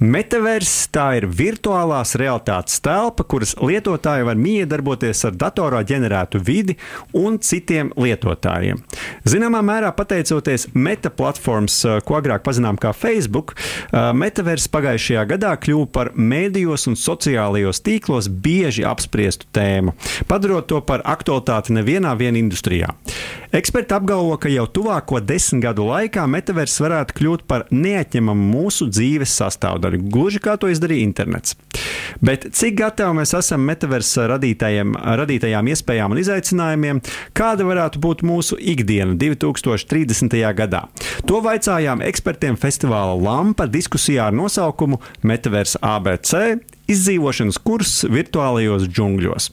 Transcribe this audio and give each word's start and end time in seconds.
Metaverss 0.00 0.86
tā 0.94 1.06
ir 1.18 1.26
virtuālās 1.30 2.14
realitātes 2.20 2.80
telpa, 2.84 3.24
kuras 3.28 3.54
lietotāji 3.60 4.26
var 4.26 4.38
miedarboties 4.40 5.24
ar 5.28 5.36
datorā 5.38 5.82
ģenerētu 5.86 6.40
vidi 6.46 6.76
un 7.16 7.38
citiem 7.42 7.92
lietotājiem. 7.96 8.82
Zināmā 9.28 9.62
mērā 9.66 9.92
pateicoties 9.96 10.68
meta 10.74 11.10
platformas, 11.10 11.78
ko 12.06 12.18
agrāk 12.18 12.44
pazinām 12.46 12.78
kā 12.80 12.92
Facebook, 12.96 13.54
Metaverss 13.92 14.70
pagājušajā 14.72 15.24
gadā 15.32 15.54
kļuva 15.60 15.88
par 15.92 16.12
mēdījos 16.16 16.88
un 16.90 16.98
sociālajos 17.00 17.82
tīklos 17.86 18.30
bieži 18.30 18.86
apspriestu 18.86 19.48
tēmu, 19.56 19.96
padarot 20.30 20.68
to 20.70 20.82
par 20.86 21.04
aktualitāti 21.06 21.76
nevienā 21.76 22.14
vien 22.18 22.38
industrijā. 22.38 22.92
Eksperti 23.56 23.94
apgalvo, 23.96 24.34
ka 24.36 24.50
jau 24.52 24.66
tuvāko 24.68 25.16
desmit 25.24 25.62
gadu 25.64 25.86
laikā 25.88 26.26
Metaverss 26.28 26.76
varētu 26.82 27.14
kļūt 27.16 27.44
par 27.48 27.62
neatņemamu 27.72 28.50
mūsu 28.50 28.90
dzīves 28.90 29.32
sastāvdaļu, 29.38 30.02
gluži 30.12 30.42
kā 30.44 30.58
to 30.60 30.68
izdarīja 30.68 31.06
internets. 31.06 31.56
Bet 32.20 32.44
cik 32.52 32.76
gatavi 32.82 33.16
mēs 33.16 33.32
esam 33.38 33.64
metaversa 33.64 34.26
radītajām 34.28 35.72
iespējām 35.72 36.12
un 36.12 36.20
izaicinājumiem, 36.20 37.00
kāda 37.32 37.64
varētu 37.64 38.02
būt 38.04 38.26
mūsu 38.28 38.60
ikdiena 38.60 39.16
2030. 39.16 40.36
gadā? 40.60 40.84
To 41.24 41.40
vaicājām 41.40 42.04
ekspertiem 42.04 42.60
festivāla 42.60 43.16
Lampa 43.16 43.64
diskusijā 43.64 44.28
ar 44.28 44.36
nosaukumu 44.36 45.00
Metaversa 45.24 45.80
ABC 45.96 46.75
izdzīvošanas 46.90 47.58
kurs 47.66 47.92
virtuālajos 48.10 48.86
džungļos, 48.90 49.48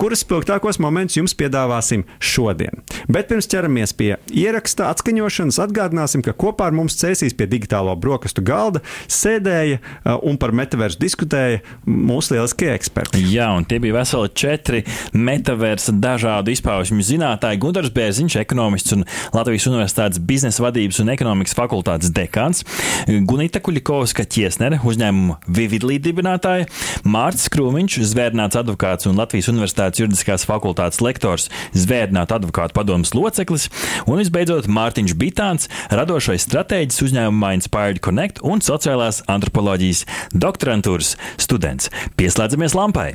kuras 0.00 0.22
spilgtākos 0.24 0.80
momentus 0.82 1.18
jums 1.18 1.36
piedāvāsim 1.38 2.04
šodien. 2.18 2.82
Bet 3.12 3.28
pirms 3.30 3.48
ķeramies 3.50 3.94
pie 3.96 4.16
ieraksta 4.34 4.90
atskaņošanas, 4.92 5.60
atgādināsim, 5.62 6.24
ka 6.26 6.34
kopā 6.36 6.70
ar 6.70 6.76
mums 6.76 6.98
cēsīs 6.98 7.36
pie 7.38 7.46
digitālo 7.50 7.94
brokastu 8.00 8.42
galda 8.46 8.82
sēdēja 9.06 9.78
un 10.26 10.40
par 10.40 10.54
metaversu 10.56 11.00
diskutēja 11.02 11.62
mūsu 11.86 12.34
lieliskie 12.34 12.72
eksperti. 12.74 13.22
Jā, 13.30 13.52
un 13.54 13.66
tie 13.68 13.78
bija 13.82 13.98
veseli 14.00 14.32
četri 14.34 14.82
metaversa 15.14 15.94
dažādu 15.94 16.54
izpausmju 16.54 17.06
zinātāji. 17.06 17.60
Gunārs 17.62 17.92
Bērziņš, 17.94 18.38
ekonomists 18.42 18.96
un 18.96 19.06
Latvijas 19.36 19.68
Universitātes 19.70 20.22
biznesa 20.22 20.64
vadības 20.66 20.98
un 21.04 21.14
ekonomikas 21.14 21.54
fakultātes 21.58 22.12
dekāns, 22.16 22.64
Gunita 23.06 23.62
Kuļikovska 23.62 24.26
ķiesnere, 24.26 24.80
uzņēmuma 24.86 25.38
Vividlī 25.46 26.00
dibinātāja 26.02 26.55
vadītāja, 26.56 27.04
Mārcis 27.06 27.50
Krūmiņš, 27.52 27.98
zvērnāts 28.10 28.58
advokāts 28.58 29.06
un 29.08 29.16
Latvijas 29.18 29.48
Universitātes 29.52 30.00
juridiskās 30.00 30.46
fakultātes 30.48 31.00
lektors, 31.04 31.48
zvērnāta 31.74 32.38
advokātu 32.40 32.74
padomas 32.76 33.14
loceklis, 33.14 33.68
un 34.06 34.20
visbeidzot 34.20 34.68
Mārtiņš 34.68 35.16
Bitāns, 35.16 35.68
radošais 35.90 36.46
stratēģis 36.46 37.02
uzņēmumā 37.06 37.54
Inspired 37.58 38.00
Connect 38.04 38.42
un 38.42 38.62
sociālās 38.64 39.22
antropoloģijas 39.28 40.06
doktorantūras 40.34 41.16
students. 41.38 41.90
Pieslēdzamies 42.16 42.76
lampai! 42.76 43.14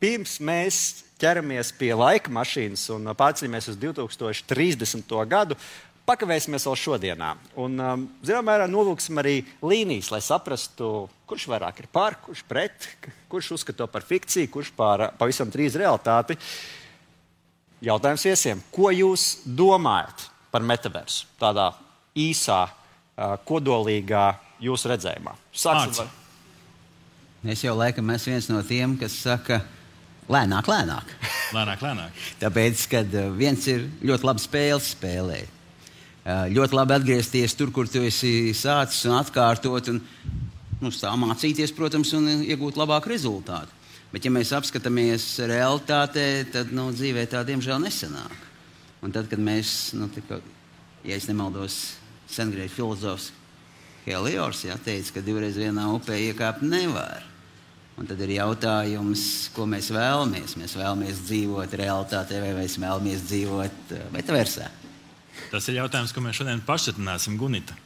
Pirms 0.00 0.38
mēs 0.40 1.04
ķeramies 1.20 1.74
pie 1.76 1.90
laika 1.92 2.32
mašīnas 2.32 2.86
un 2.94 3.10
pārceļamies 3.12 3.68
uz 3.68 3.76
2030. 3.82 5.12
gadu, 5.28 5.58
pakavēsimies 6.10 6.66
vēl 6.66 6.78
šodienā. 6.78 7.30
Un, 7.60 7.78
um, 7.78 8.04
zināmā 8.26 8.52
mērā, 8.52 8.66
novilksim 8.70 9.20
arī 9.22 9.40
līnijas, 9.62 10.10
lai 10.12 10.20
saprastu, 10.24 11.06
kurš 11.30 11.46
vairāk 11.52 11.84
ir 11.84 11.88
par, 11.92 12.18
kurš 12.24 12.42
pret, 12.48 12.88
kurš 13.30 13.54
uzskata 13.58 13.86
par 13.90 14.06
fikciju, 14.06 14.50
kurš 14.50 14.72
par 14.76 15.10
pavisam 15.20 15.50
drīz 15.52 15.78
realitāti. 15.78 16.38
Jautājums 17.84 18.26
viesiem, 18.26 18.62
ko 18.74 18.90
jūs 18.92 19.46
domājat 19.46 20.26
par 20.52 20.66
metaversu? 20.66 21.28
Tādā 21.40 21.70
īsā, 22.18 22.64
uh, 22.66 23.36
kodolīgā 23.46 24.26
jūsu 24.60 24.90
redzējumā. 24.92 25.36
Sāksim 25.54 26.04
ar. 26.04 26.16
Es 27.54 27.62
jau 27.64 27.72
laikam 27.72 28.10
esmu 28.12 28.34
viens 28.34 28.50
no 28.50 28.58
tiem, 28.68 28.98
kas 29.00 29.14
saka, 29.22 29.62
lēnāk, 30.28 30.66
lēnāk. 30.68 31.14
lēnāk, 31.56 31.86
lēnāk. 31.86 32.20
Tāpēc, 32.42 32.84
kad 32.92 33.16
viens 33.38 33.64
ir 33.72 33.86
ļoti 34.04 34.28
labi 34.28 34.44
spēles 34.44 34.92
spēlēt 34.92 35.56
ļoti 36.26 36.76
labi 36.76 36.96
atgriezties 36.98 37.56
tur, 37.56 37.72
kur 37.72 37.88
tu 37.88 38.02
esi 38.04 38.52
sācis 38.56 39.06
un 39.08 39.16
atkārtot, 39.16 39.88
un 39.92 40.00
nu, 40.80 40.92
mācīties, 41.24 41.72
protams, 41.76 42.12
un 42.16 42.28
iegūt 42.44 42.76
labāku 42.80 43.12
rezultātu. 43.12 43.72
Bet, 44.10 44.24
ja 44.26 44.30
mēs 44.34 44.50
apskatāmies 44.56 45.38
realitātē, 45.46 46.44
tad 46.50 46.72
nu, 46.74 46.88
dzīvē 46.90 47.28
tā 47.30 47.44
diemžēl 47.46 47.78
nesanāk. 47.78 48.48
Un 49.00 49.12
tad, 49.14 49.28
kad 49.30 49.40
mēs, 49.40 49.92
nu, 49.96 50.10
tika, 50.12 50.40
ja 51.06 51.16
es 51.16 51.28
nemaldos, 51.30 51.94
sengrieķu 52.30 52.74
filozofs 52.74 53.30
Heliors 54.04 54.64
ja, 54.64 54.78
teica, 54.80 55.16
ka 55.16 55.22
divreiz 55.24 55.58
vienā 55.60 55.86
upē 55.94 56.16
iekāpt 56.30 56.64
nevar. 56.66 57.26
Un 58.00 58.08
tad 58.08 58.20
ir 58.24 58.32
jautājums, 58.38 59.22
ko 59.52 59.66
mēs 59.68 59.90
vēlamies. 59.92 60.56
Mēs 60.56 60.76
vēlamies 60.78 61.20
dzīvot 61.28 61.74
realitātē, 61.76 62.40
vai 62.40 62.54
mēs 62.56 62.78
vēlamies 62.80 63.26
dzīvot 63.28 63.92
uh, 63.92 64.06
metaversā. 64.14 64.70
Tas 65.50 65.68
ir 65.68 65.80
jautājums, 65.80 66.12
ko 66.14 66.22
mēs 66.24 66.40
šodien 66.40 66.62
pašsatināsim 66.66 67.38
Gunita. 67.40 67.76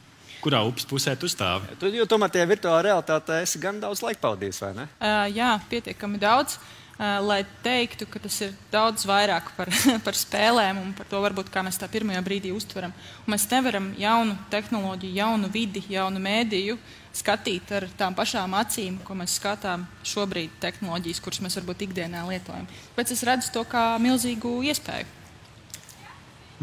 Kurā 0.43 0.61
upes 0.67 0.85
pusē 0.85 1.15
tu 1.17 1.29
stāvi? 1.31 1.73
Tu 1.81 1.89
jau 1.95 2.05
tomēr 2.09 2.29
tajā 2.33 2.45
virtuālā 2.51 2.83
realitātē 2.85 3.39
esi 3.41 3.61
gan 3.61 3.79
daudz 3.81 4.03
laika 4.05 4.21
pavadījis, 4.27 4.61
vai 4.61 4.73
ne? 4.77 4.89
Uh, 4.99 5.23
jā, 5.33 5.55
pietiekami 5.71 6.19
daudz. 6.21 6.59
Uh, 6.95 7.17
lai 7.25 7.41
teiktu, 7.65 8.05
ka 8.07 8.21
tas 8.23 8.35
ir 8.45 8.53
daudz 8.71 9.07
vairāk 9.09 9.49
par, 9.57 9.71
par 10.05 10.15
spēlēm 10.15 10.77
un 10.79 10.93
par 10.95 11.09
to, 11.09 11.19
varbūt, 11.23 11.49
kā 11.51 11.63
mēs 11.65 11.79
tā 11.81 11.89
pirmajā 11.91 12.21
brīdī 12.23 12.53
uztveram. 12.55 12.93
Un 13.25 13.35
mēs 13.35 13.47
nevaram 13.51 13.89
jaunu 13.99 14.37
tehnoloģiju, 14.53 15.17
jaunu 15.17 15.49
vidi, 15.51 15.83
jaunu 15.91 16.21
mēdīju 16.23 16.77
skatīt 17.15 17.71
ar 17.75 17.87
tām 17.97 18.15
pašām 18.15 18.53
acīm, 18.59 18.99
ko 19.07 19.15
mēs 19.17 19.37
skatām 19.39 19.87
šobrīd, 20.07 20.55
tehnoloģijas, 20.63 21.23
kuras 21.23 21.41
mēs 21.43 21.57
varbūt 21.59 21.87
ikdienā 21.87 22.25
lietojam. 22.29 22.67
Tāpēc 22.91 23.15
es 23.15 23.23
redzu 23.27 23.53
to 23.55 23.65
kā 23.71 23.87
milzīgu 24.03 24.59
iespēju. 24.69 25.09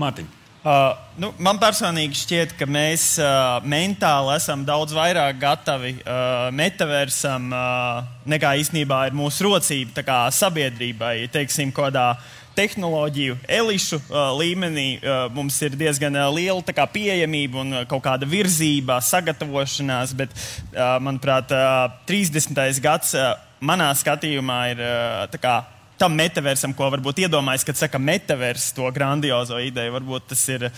Mārtiņa. 0.00 0.41
Uh, 0.62 0.92
nu, 1.18 1.32
man 1.42 1.58
personīgi 1.58 2.20
šķiet, 2.20 2.52
ka 2.54 2.68
mēs 2.70 3.16
uh, 3.18 3.56
mentāli 3.66 4.36
esam 4.36 4.60
daudz 4.62 4.94
vairāk 4.94 5.40
gatavi 5.42 5.96
uh, 5.96 6.52
metaversam 6.54 7.48
uh, 7.50 8.04
nekā 8.30 8.52
īstenībā 8.60 9.00
ir 9.08 9.16
mūsu 9.18 9.48
rocība 9.48 10.04
kā 10.06 10.20
sabiedrībai. 10.30 11.26
Teiksim, 11.34 11.74
kādā 11.74 12.12
tehnoloģiju 12.54 13.40
elišu 13.50 13.98
uh, 14.04 14.30
līmenī 14.38 14.86
uh, 15.00 15.26
mums 15.34 15.58
ir 15.66 15.74
diezgan 15.74 16.14
uh, 16.14 16.30
liela 16.30 16.62
kā, 16.62 16.86
pieejamība 16.94 17.62
un 17.64 17.80
uh, 17.80 17.84
kaut 17.90 18.06
kāda 18.06 18.30
virzība, 18.30 19.00
sagatavošanās, 19.02 20.14
bet, 20.14 20.30
uh, 20.30 20.94
manuprāt, 21.02 21.50
uh, 21.50 21.90
30. 22.06 22.54
gads 22.86 23.16
uh, 23.18 23.32
manā 23.58 23.90
skatījumā 23.98 24.64
ir 24.76 24.86
uh, 24.86 25.26
tam 26.02 26.16
metaversam, 26.18 26.74
ko 26.76 26.90
varbūt 26.92 27.22
iedomājas, 27.24 27.66
kad 27.68 27.78
saka 27.78 28.00
metavers, 28.02 28.70
to 28.76 28.88
grandiozo 28.94 29.60
ideju. 29.62 29.94
Varbūt 30.00 30.32
tas 30.34 30.42
ir. 30.52 30.68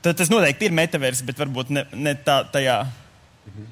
Tas 0.00 0.32
noteikti 0.32 0.70
ir 0.70 0.74
metavers, 0.74 1.20
bet 1.26 1.38
varbūt 1.40 1.72
ne, 1.76 1.84
ne 1.92 2.16
tā, 2.24 2.40
tajā 2.52 2.80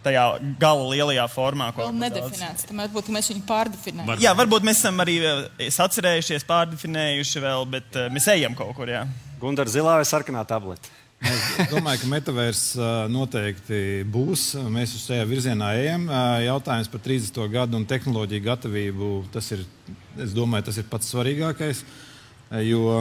tajā 0.03 0.25
gala 0.60 0.87
lielajā 0.91 1.25
formā. 1.31 1.69
Vēl 1.76 1.93
nedefinēts. 1.97 2.66
Tam 2.69 2.82
varbūt 2.82 3.10
mēs 3.15 3.31
viņu 3.32 3.44
pārdefinējam. 3.49 4.22
Jā, 4.22 4.34
varbūt 4.38 4.66
mēs 4.66 4.81
esam 4.82 4.99
arī 5.04 5.19
eh, 5.22 5.69
atcerējušies, 5.84 6.47
pārdefinējuši 6.49 7.44
vēl, 7.44 7.66
bet 7.76 7.99
uh, 7.99 8.09
mēs 8.12 8.28
ejam 8.34 8.56
kaut 8.59 8.75
kur. 8.78 8.91
Jā. 8.91 9.05
Gundara 9.41 9.70
zilā 9.70 9.99
vai 10.00 10.09
sarkanā 10.09 10.43
tableta? 10.49 10.91
Es 11.19 11.71
domāju, 11.73 12.05
ka 12.05 12.09
metavērs 12.12 12.62
noteikti 13.11 14.05
būs. 14.06 14.53
Mēs 14.71 14.93
uz 14.95 15.03
šajā 15.09 15.25
virzienā 15.27 15.73
ejam. 15.81 16.06
Jautājums 16.45 16.91
par 16.93 17.03
30. 17.03 17.41
gadu 17.51 17.75
un 17.81 17.87
tehnoloģiju 17.91 18.44
gatavību. 18.44 19.09
Tas 19.35 19.50
ir, 19.56 19.65
domāju, 20.37 20.69
tas 20.69 20.79
ir 20.79 20.87
pats 20.91 21.11
svarīgākais. 21.11 21.82
Jo 22.65 23.00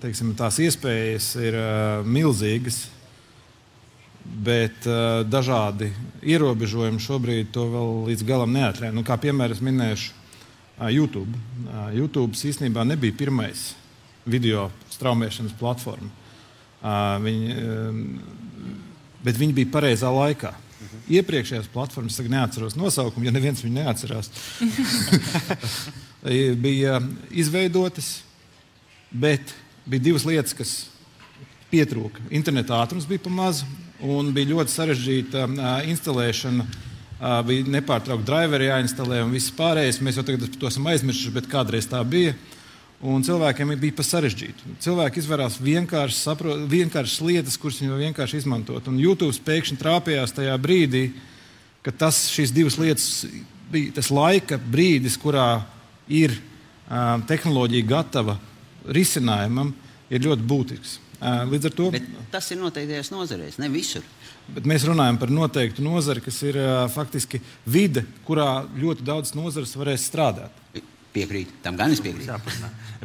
teiksim, 0.00 0.32
tās 0.38 0.58
iespējas 0.64 1.26
ir 1.44 1.58
milzīgas, 2.08 2.86
bet 4.24 4.88
dažādi 5.28 5.92
ierobežojumi 6.24 7.04
šobrīd 7.04 7.52
to 7.52 7.68
vēl 7.72 7.92
līdz 8.08 8.24
galam 8.28 8.56
neatrēna. 8.56 8.96
Nu, 8.96 9.04
kā 9.06 9.20
piemēram, 9.20 9.60
minēšu 9.68 10.16
YouTube. 10.94 11.36
YouTube 11.92 12.32
īstenībā 12.32 12.84
nebija 12.88 13.16
pirmais 13.18 13.74
video 14.28 14.70
straumēšanas 14.94 15.56
platforma. 15.60 16.10
Viņi, 17.24 17.54
bet 19.26 19.38
viņi 19.40 19.56
bija 19.56 19.70
pareizā 19.72 20.10
laikā. 20.14 20.52
Mhm. 20.78 21.00
Iepriekšējās 21.18 21.70
platformas, 21.72 22.18
es 22.20 22.30
neatceros 22.30 22.76
nosaukumu, 22.78 23.26
ja 23.26 23.34
neviens 23.34 23.64
viņu 23.64 23.80
neatcerās. 23.80 24.30
bija 26.66 27.00
izveidotas, 27.30 28.20
bet 29.10 29.54
bija 29.88 30.10
divas 30.10 30.26
lietas, 30.28 30.54
kas 30.54 30.76
pietrūka. 31.72 32.22
Interneta 32.30 32.78
ātrums 32.78 33.08
bija 33.08 33.24
pamazs, 33.26 33.64
un 33.98 34.30
bija 34.36 34.54
ļoti 34.54 34.74
sarežģīta 34.76 35.48
instalēšana 35.90 36.68
Uh, 37.18 37.40
bija 37.42 37.66
nepārtraukti 37.66 38.28
driveri 38.28 38.68
jāinstalē 38.68 39.24
un 39.24 39.32
viss 39.34 39.50
pārējais. 39.50 39.96
Mēs 40.06 40.20
jau 40.20 40.22
tagad 40.22 40.52
to 40.54 40.68
esam 40.68 40.84
aizmirsuši, 40.86 41.32
bet 41.34 41.48
kādreiz 41.50 41.88
tā 41.90 41.98
bija. 42.06 42.36
Un 42.98 43.22
cilvēkiem 43.22 43.76
bija 43.78 43.94
pa 43.94 44.02
sarežģītu. 44.02 44.72
Cilvēki 44.82 45.20
izvērās 45.22 45.60
vienkāršas, 45.62 46.22
saprot, 46.26 46.64
vienkāršas 46.66 47.20
lietas, 47.22 47.58
kuras 47.60 47.78
viņi 47.78 48.00
vienkārši 48.00 48.40
izmantot. 48.40 48.88
Un 48.90 48.98
YouTube 48.98 49.36
pēkšņi 49.46 49.78
trāpījās 49.78 50.34
tajā 50.34 50.56
brīdī, 50.58 51.04
ka 51.86 51.94
tas, 51.94 52.24
šīs 52.34 52.50
divas 52.56 52.78
lietas 52.80 53.06
bija 53.70 53.94
tas 54.00 54.10
laika 54.10 54.58
brīdis, 54.58 55.14
kurā 55.20 55.62
ir 56.10 56.34
um, 56.34 57.22
tehnoloģija 57.28 57.86
gatava 57.86 58.34
risinājumam, 58.90 59.70
ir 60.10 60.24
ļoti 60.26 60.48
būtisks. 60.50 60.98
Uh, 61.18 61.44
līdz 61.50 61.70
ar 61.70 61.78
to 61.78 61.88
Bet 61.94 62.04
tas 62.34 62.50
ir 62.54 62.58
noteiktajās 62.60 63.12
nozarēs, 63.14 63.62
ne 63.62 63.70
visur. 63.70 64.02
Bet 64.54 64.66
mēs 64.66 64.86
runājam 64.88 65.18
par 65.22 65.30
noteiktu 65.34 65.86
nozari, 65.86 66.22
kas 66.24 66.42
ir 66.46 66.58
uh, 66.58 66.84
faktiski 66.90 67.38
vide, 67.66 68.02
kurā 68.26 68.64
ļoti 68.74 69.06
daudz 69.06 69.34
nozares 69.38 69.74
varēs 69.78 70.10
strādāt. 70.10 70.64
Piekrīt, 71.18 71.50
tam 71.64 71.74
gan 71.78 71.90
es 71.90 72.02
piekrītu. 72.02 72.36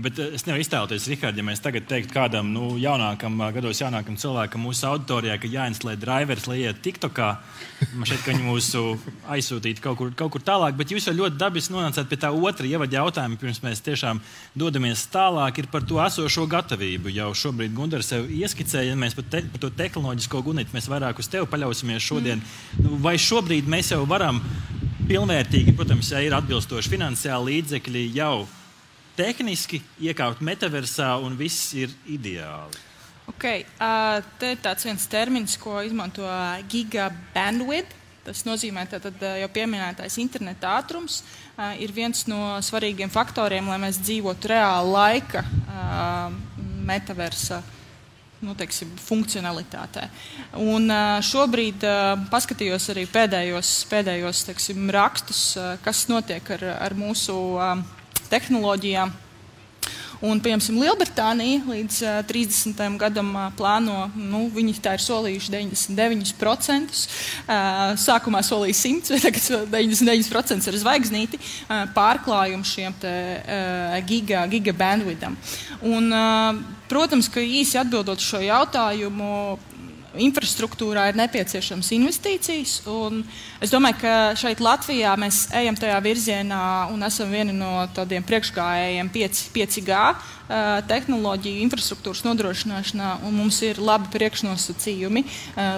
Bet 0.04 0.19
eh, 0.21 0.33
es 0.38 0.45
nevaru 0.45 0.62
iztēloties, 0.62 1.06
Rihard, 1.10 1.38
ja 1.38 1.45
mēs 1.45 1.62
tagad 1.63 1.88
teiktu 1.89 2.13
kādam 2.13 2.51
nu, 2.54 2.74
jaunākam, 2.81 3.39
eh, 3.42 3.54
gados 3.56 3.81
jaunākam 3.81 4.18
cilvēkam 4.19 4.62
mūsu 4.65 4.86
auditorijā, 4.89 5.39
ka 5.42 5.50
jāinstalē 5.50 5.95
drivers, 6.01 6.45
lai 6.50 6.60
iet 6.63 6.81
TikTokā. 6.86 7.30
Man 7.94 8.10
šķiet, 8.10 8.21
ka 8.24 8.36
viņi 8.36 8.45
mūsu 8.45 8.83
aizsūtītu 9.33 9.83
kaut 9.83 9.98
kur, 10.00 10.12
kaut 10.18 10.33
kur 10.36 10.45
tālāk, 10.45 10.77
bet 10.77 10.94
jūs 10.94 11.10
jau 11.10 11.15
ļoti 11.18 11.39
dabiski 11.42 11.74
nonācāt 11.74 12.10
pie 12.12 12.19
tā 12.21 12.30
otra 12.33 12.69
ievada 12.69 13.00
jautājuma, 13.00 13.39
pirms 13.42 13.63
mēs 13.65 13.83
tiešām 13.86 14.21
dodamies 14.57 15.07
tālāk, 15.13 15.63
ir 15.63 15.71
par 15.74 15.86
to 15.89 16.01
esošo 16.04 16.45
gatavību. 16.50 17.13
Jau 17.18 17.31
šobrīd 17.44 17.74
Gunārs 17.77 18.13
sev 18.13 18.30
ieskicēja, 18.30 18.94
ja 18.94 19.00
mēs 19.00 19.18
par, 19.18 19.30
te, 19.30 19.44
par 19.56 19.65
to 19.65 19.74
tehnoloģisko 19.74 20.45
gunīti 20.45 20.77
mēs 20.77 20.89
vairāk 20.92 21.21
uz 21.21 21.30
tevi 21.33 21.50
paļausimies 21.50 22.10
šodien. 22.12 22.45
Mm. 22.77 23.01
Vai 23.06 23.18
šobrīd 23.21 23.69
mēs 23.69 23.94
jau 23.94 24.04
varam 24.10 24.42
pilnvērtīgi, 25.07 25.73
protams, 25.77 26.11
ja 26.13 26.21
ir 26.23 26.35
atbilstoši 26.38 26.91
finansiāli 26.94 27.57
līdzekļi, 27.57 28.03
jau 28.15 28.45
tehniski 29.17 29.81
iekāpt 30.01 30.41
metaversā 30.45 31.13
un 31.23 31.35
viss 31.38 31.73
ir 31.77 31.94
ideāli. 32.09 32.79
Okay, 33.33 33.63
uh, 33.79 34.19
te 34.39 34.53
ir 34.53 34.63
tāds 34.63 34.83
viens 34.83 35.05
termins, 35.07 35.55
ko 35.59 35.77
izmanto 35.85 36.27
gigabandwidth. 36.71 38.00
Tas 38.23 38.45
nozīmē, 38.47 38.85
ka 38.88 39.01
jau 39.35 39.50
pieminētais 39.51 40.15
interneta 40.23 40.77
ātrums 40.79 41.19
uh, 41.19 41.73
ir 41.75 41.91
viens 41.91 42.23
no 42.31 42.55
svarīgiem 42.63 43.11
faktoriem, 43.11 43.67
lai 43.67 43.79
mēs 43.83 44.00
dzīvotu 44.00 44.51
reāla 44.53 44.83
laika 44.88 45.44
uh, 45.44 46.61
metaversa 46.88 47.59
nu, 48.43 48.55
teiksim, 48.59 48.91
funkcionalitātē. 48.99 50.07
Un, 50.61 50.91
šobrīd 51.23 51.85
paskatījos 52.31 52.89
arī 52.93 53.07
pēdējos, 53.09 53.73
pēdējos 53.91 54.45
teiksim, 54.49 54.87
rakstus, 54.93 55.43
kas 55.85 56.05
notiek 56.11 56.53
ar, 56.57 56.65
ar 56.89 56.97
mūsu 56.97 57.37
tehnoloģijām. 58.29 59.13
Un, 60.23 60.39
piemēram, 60.39 60.77
Lielbritānija 60.79 61.65
līdz 61.67 61.97
uh, 62.05 62.17
30. 62.29 62.77
gadam 63.01 63.33
uh, 63.35 63.49
plāno, 63.57 64.05
nu, 64.15 64.45
viņi 64.55 64.77
tā 64.79 64.93
ir 64.95 65.03
solījuši 65.03 65.51
99%. 65.51 67.01
Uh, 67.43 67.91
sākumā 67.99 68.39
solīja 68.47 68.77
100, 68.79 69.11
vai 69.11 69.19
tagad 69.25 69.67
99% 69.73 70.71
ar 70.71 70.79
zvaigznīti 70.85 71.41
uh, 71.41 71.83
pārklājumu 71.97 72.63
šiem 72.63 72.95
te, 73.03 73.11
uh, 73.43 73.97
giga, 74.07 74.45
giga 74.53 74.71
bandwidam. 74.79 75.35
Un, 75.83 76.07
uh, 76.15 76.63
protams, 76.87 77.27
ka 77.27 77.43
īsi 77.43 77.75
atbildot 77.81 78.23
šo 78.23 78.39
jautājumu, 78.45 79.59
infrastruktūrā 80.21 81.07
ir 81.10 81.18
nepieciešams 81.18 81.89
investīcijas. 81.95 82.75
Es 83.63 83.74
domāju, 83.74 84.00
ka 84.04 84.13
šeit 84.39 84.62
Latvijā 84.63 85.13
mēs 85.19 85.48
ejam 85.56 85.77
tajā 85.80 85.98
virzienā 86.06 86.63
un 86.94 87.06
esam 87.07 87.33
vieni 87.33 87.56
no 87.56 87.88
tādiem 87.95 88.25
priekšgājējiem 88.27 89.10
5, 89.13 89.42
5G 89.56 90.04
tehnoloģiju 90.89 91.63
infrastruktūras 91.65 92.24
nodrošināšanā. 92.27 93.10
Mums 93.33 93.62
ir 93.65 93.80
labi 93.81 94.12
priekšnosacījumi, 94.13 95.25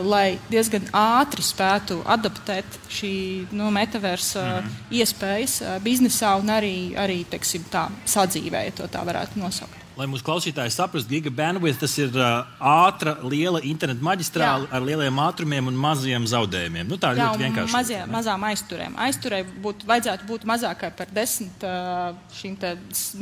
lai 0.07 0.25
diezgan 0.49 0.89
ātri 0.95 1.45
spētu 1.45 2.01
adaptēt 2.17 2.79
šī 2.91 3.15
nu, 3.55 3.69
metaversa 3.75 4.45
mhm. 4.59 4.75
iespējas 4.99 5.61
biznesā 5.85 6.35
un 6.41 6.51
arī, 6.57 6.75
arī 6.99 7.23
teiksim, 7.29 7.67
tā, 7.71 7.87
sadzīvē, 8.09 8.67
ja 8.69 8.91
tā 8.91 9.05
varētu 9.05 9.39
nosaukt. 9.41 9.84
Lai 9.95 10.05
mūsu 10.11 10.25
klausītāji 10.27 10.73
saprastu, 10.75 11.07
gigabandwidth 11.13 11.79
tas 11.79 11.93
ir 12.01 12.11
uh, 12.19 12.49
ātra, 12.59 13.13
liela 13.31 13.61
interneta 13.63 14.03
maģistrāle 14.03 14.67
ar 14.67 14.83
lieliem 14.83 15.21
ātrumiem 15.23 15.69
un 15.71 15.77
maziem 15.79 16.25
zaudējumiem. 16.27 16.89
Nu, 16.91 16.97
tā 16.99 17.13
ir 17.13 17.21
ļoti 17.21 17.43
vienkārši. 17.45 17.71
Mazie, 17.71 17.99
mazām 18.11 18.43
aizturēm. 18.49 18.97
Aizturē 19.05 19.39
būtu, 19.63 19.87
vajadzētu 19.87 20.27
būt 20.27 20.43
mazākai 20.51 20.89
par 20.99 21.13
desmit 21.15 21.63
uh, 21.63 22.11
šīm 22.35 22.57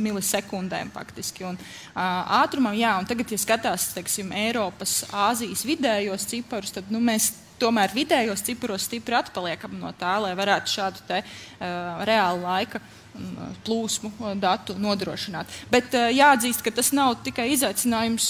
milisekundēm 0.02 0.90
faktiski. 0.96 1.46
Un, 1.46 1.60
uh, 1.60 2.02
ātrumam, 2.40 2.74
jā, 2.78 2.96
un 2.98 3.06
tagad, 3.06 3.30
ja 3.30 3.38
skatās, 3.38 3.92
teiksim, 3.94 4.34
Eiropas, 4.34 5.04
Āzijas 5.14 5.62
vidējos 5.68 6.26
ciparus, 6.32 6.74
tad 6.74 6.90
nu, 6.90 6.98
mēs 6.98 7.30
tomēr 7.62 7.94
vidējos 7.94 8.42
ciparos 8.50 8.88
stipri 8.88 9.14
atpaliekam 9.14 9.78
no 9.78 9.94
tā, 9.94 10.16
lai 10.26 10.34
varētu 10.34 10.74
šādu 10.74 11.06
te, 11.06 11.22
uh, 11.22 12.02
reālu 12.08 12.42
laiku 12.48 12.82
plūsmu 13.64 14.34
datu 14.42 14.74
nodrošināt. 14.80 15.50
Bet 15.70 15.94
jāatzīst, 15.94 16.64
ka 16.64 16.72
tas 16.74 16.90
nav 16.96 17.14
tikai 17.26 17.46
izaicinājums 17.54 18.26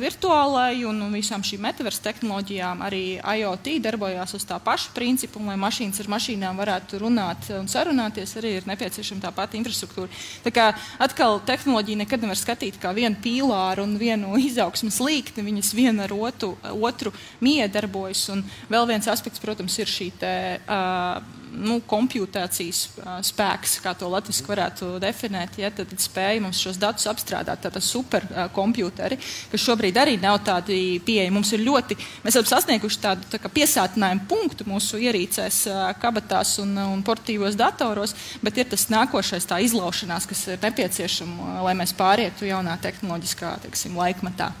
virtuālai 0.00 0.82
un 0.88 1.02
visām 1.14 1.44
šīm 1.46 1.62
metaverse 1.64 2.02
tehnoloģijām. 2.04 2.82
Arī 2.86 3.04
IoT 3.20 3.72
darbojās 3.84 4.34
uz 4.36 4.46
tā 4.48 4.58
paša 4.62 4.94
principa, 4.96 5.38
un 5.40 5.50
lai 5.52 5.58
mašīnas 5.60 6.02
ar 6.02 6.10
mašīnām 6.16 6.58
varētu 6.60 7.02
runāt 7.04 7.50
un 7.56 7.70
sarunāties, 7.70 8.34
arī 8.40 8.56
ir 8.58 8.68
nepieciešama 8.70 9.24
tā 9.26 9.32
pati 9.36 9.60
infrastruktūra. 9.60 10.10
Tā 10.44 10.54
kā 10.54 10.70
atkal 11.02 11.38
tehnoloģija 11.46 12.02
nekad 12.02 12.26
nevar 12.26 12.38
skatīt 12.40 12.80
kā 12.82 12.94
vienu 12.96 13.20
pīlāru 13.22 13.86
un 13.86 13.96
vienu 14.00 14.34
izaugsmas 14.40 15.00
līkni, 15.04 15.46
viņas 15.46 15.74
viena 15.76 16.08
ar 16.08 16.16
otru, 16.16 16.56
otru 16.74 17.14
miedarbojas. 17.44 18.26
Un 18.34 18.44
vēl 18.72 18.90
viens 18.90 19.10
aspekts, 19.10 19.42
protams, 19.42 19.78
ir 19.78 19.90
šī 19.90 20.10
te, 20.18 20.34
uh, 20.66 21.39
nu, 21.50 21.78
kompūtācijas 21.88 22.80
spēks, 23.26 23.78
kā 23.84 23.92
to 23.98 24.08
latviešu 24.10 24.46
varētu 24.48 24.90
definēt. 25.02 25.58
Ja, 25.60 25.70
tad, 25.74 25.92
spēja 26.00 26.42
mums 26.44 26.60
šos 26.62 26.78
datus 26.80 27.08
apstrādāt. 27.10 27.62
Tātad 27.64 27.84
superkompjuteri, 27.84 29.18
kas 29.50 29.64
šobrīd 29.64 29.98
arī 30.00 30.16
nav 30.22 30.40
tādi 30.46 31.00
pieejami. 31.04 31.34
Mums 31.36 31.52
ir 31.56 31.64
ļoti, 31.66 31.98
mēs 32.24 32.36
esam 32.36 32.48
sasnieguši 32.52 33.02
tādu 33.02 33.28
tā 33.32 33.52
piesātinājumu 33.52 34.26
punktu 34.30 34.66
mūsu 34.70 35.00
ierīcēs, 35.02 35.62
kabatās 36.02 36.56
un, 36.62 36.74
un 36.96 37.04
portīvos 37.06 37.58
datoros, 37.58 38.14
bet 38.44 38.62
ir 38.62 38.70
tas 38.70 38.88
nākošais 38.92 39.48
tā 39.50 39.60
izlaušanās, 39.66 40.28
kas 40.30 40.46
ir 40.54 40.64
nepieciešama, 40.64 41.60
lai 41.66 41.76
mēs 41.78 41.94
pārietu 41.98 42.48
jaunā 42.48 42.78
tehnoloģiskā 42.82 43.56
teiksim, 43.66 43.98
laikmatā. 44.00 44.52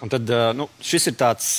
Un 0.00 0.08
tad 0.08 0.30
nu, 0.56 0.70
šis 0.80 1.10
ir 1.10 1.18
tāds 1.20 1.50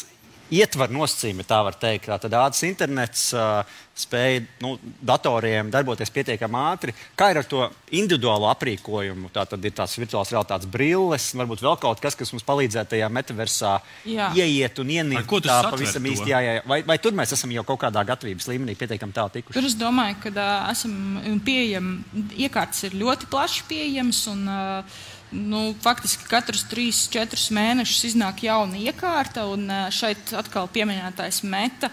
ietver 0.51 0.91
nosacījumi, 0.91 1.45
tā 1.47 1.61
var 1.65 1.77
teikt. 1.79 2.09
Tad 2.21 2.35
ātrs 2.35 2.63
internets 2.67 3.29
uh, 3.35 3.61
spēja 3.97 4.41
nu, 4.63 4.73
datoriem 5.03 5.69
darboties 5.71 6.11
pietiekami 6.13 6.59
ātri. 6.61 6.95
Kā 7.17 7.29
ir 7.31 7.41
ar 7.41 7.47
to 7.47 7.65
individuālo 7.97 8.49
aprīkojumu? 8.51 9.31
Tā 9.33 9.45
tad 9.49 9.67
ir 9.67 9.75
tās 9.77 9.95
virtuālās 9.99 10.31
realitātes 10.33 10.69
brilles, 10.71 11.29
varbūt 11.37 11.63
vēl 11.65 11.77
kaut 11.81 12.03
kas, 12.03 12.17
kas 12.19 12.33
mums 12.35 12.45
palīdzētu 12.47 12.95
tajā 12.95 13.11
metaversā 13.13 13.77
jā. 14.09 14.31
ieiet 14.37 14.81
un 14.83 14.93
ienīkt. 14.97 15.29
Ko 15.29 15.41
tas 15.43 15.69
pavisam 15.71 16.11
īsti? 16.11 16.31
Jā, 16.33 16.41
jā. 16.45 16.57
Vai, 16.67 16.81
vai 16.87 16.99
tur 17.03 17.15
mēs 17.17 17.35
esam 17.37 17.53
jau 17.55 17.65
kaut 17.67 17.83
kādā 17.85 18.03
gatavības 18.11 18.51
līmenī 18.51 18.75
pietiekami 18.79 19.15
tālu 19.15 19.35
tikuši? 19.37 19.57
Tur 19.59 19.69
es 19.69 19.77
domāju, 19.79 20.19
ka 20.25 20.35
uh, 20.35 20.51
esam 20.73 21.39
pieejami, 21.47 22.27
iekārtas 22.43 22.87
ir 22.89 22.99
ļoti 23.01 23.31
plaši 23.31 23.67
pieejamas. 23.71 24.25
Un, 24.31 24.45
uh, 24.51 25.01
nu, 25.31 25.73
faktiski 25.83 26.27
katrus 26.29 26.63
3-4 26.71 27.51
mēnešus 27.55 28.11
iznāk 28.11 28.43
jauna 28.45 28.79
iekārta, 28.79 29.45
un 29.51 29.69
šeit 29.93 30.33
atkal 30.37 30.69
pieminētais 30.71 31.41
meta 31.47 31.91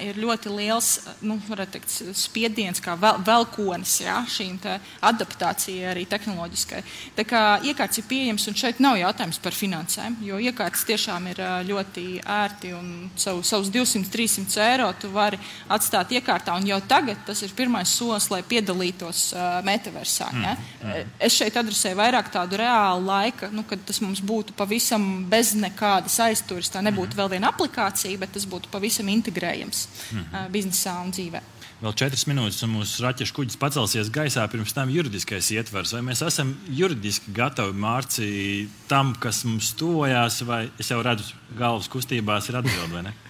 ir 0.00 0.16
ļoti 0.16 0.50
liels 0.54 0.88
nu, 1.26 1.36
teikt, 1.70 1.90
spiediens, 2.16 2.80
kā 2.80 2.94
vel, 3.00 3.18
velkonis 3.26 3.98
ja, 4.00 4.20
šīm 4.24 4.56
adaptācijai 5.04 5.90
arī 5.90 6.06
tehnoloģiskai. 6.08 6.80
Tā 7.18 7.26
kā 7.28 7.42
iekārts 7.68 8.00
ir 8.00 8.06
pieejams, 8.08 8.46
un 8.48 8.56
šeit 8.56 8.80
nav 8.80 8.96
jautājums 9.00 9.40
par 9.42 9.56
finansēm, 9.56 10.16
jo 10.24 10.40
iekārts 10.40 10.86
tiešām 10.88 11.28
ir 11.32 11.42
ļoti 11.68 12.06
ērti 12.24 12.72
un 12.76 13.10
savu, 13.20 13.44
savus 13.46 13.68
200-300 13.74 14.64
eiro 14.64 14.88
tu 15.00 15.12
vari 15.12 15.38
atstāt 15.68 16.14
iekārtā, 16.16 16.56
un 16.56 16.70
jau 16.70 16.80
tagad 16.88 17.20
tas 17.28 17.44
ir 17.44 17.52
pirmais 17.56 17.92
solis, 17.92 18.30
lai 18.32 18.40
piedalītos 18.46 19.30
metaversā. 19.66 20.30
Ja. 20.40 20.56
Mm, 20.56 20.88
mm. 20.88 21.14
Es 21.28 21.36
šeit 21.36 21.58
adresēju 21.60 22.00
vairāk 22.00 22.32
tādu 22.32 22.59
reālu 22.60 23.06
laika, 23.08 23.50
nu, 23.54 23.64
kad 23.68 23.82
tas 23.88 24.00
mums 24.04 24.22
būtu 24.24 24.54
pavisam 24.58 25.24
bez 25.30 25.54
nekādas 25.58 26.18
aizturas. 26.24 26.70
Tā 26.72 26.84
nebūtu 26.84 27.14
mm. 27.14 27.20
vēl 27.22 27.32
viena 27.36 27.50
aplikācija, 27.54 28.20
bet 28.20 28.36
tas 28.36 28.46
būtu 28.48 28.70
pavisam 28.72 29.08
integrēts 29.10 29.50
iespējams 29.50 29.88
mm 30.12 30.24
-hmm. 30.32 30.50
biznesā 30.50 31.00
un 31.04 31.10
dzīvē. 31.12 31.40
Vēl 31.80 31.94
četras 31.96 32.26
minūtes, 32.26 32.62
un 32.64 32.74
mūsu 32.74 33.00
raķešu 33.02 33.34
kuģis 33.34 33.56
pacelsies 33.56 34.10
gaisā. 34.10 34.46
Pirms 34.52 34.72
tam 34.72 34.90
juridiskais 34.90 35.50
ietvers. 35.50 35.92
Vai 35.92 36.02
mēs 36.02 36.20
esam 36.26 36.54
juridiski 36.68 37.32
gatavi 37.32 37.72
mārcī 37.72 38.68
tam, 38.88 39.14
kas 39.14 39.44
mums 39.44 39.72
tuvojās, 39.72 40.42
vai 40.44 40.70
es 40.78 40.90
jau 40.90 41.02
redzu, 41.02 41.24
galvas 41.56 41.88
kustībās 41.88 42.48
ir 42.48 42.62
ne? 43.02 43.12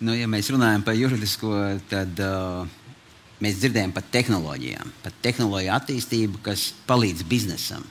Nu, 0.00 0.12
ja 0.12 0.26
mēs 0.26 0.50
runājam 0.50 0.82
par 0.82 0.94
juridisko, 0.94 1.78
tad 1.88 2.18
uh, 2.18 2.66
mēs 3.40 3.60
dzirdējam 3.60 3.92
par 3.92 4.02
tehnoloģijām, 4.10 4.90
par 5.02 5.12
tehnoloģiju 5.22 5.72
attīstību, 5.72 6.38
kas 6.42 6.74
palīdz 6.86 7.22
biznesam. 7.22 7.86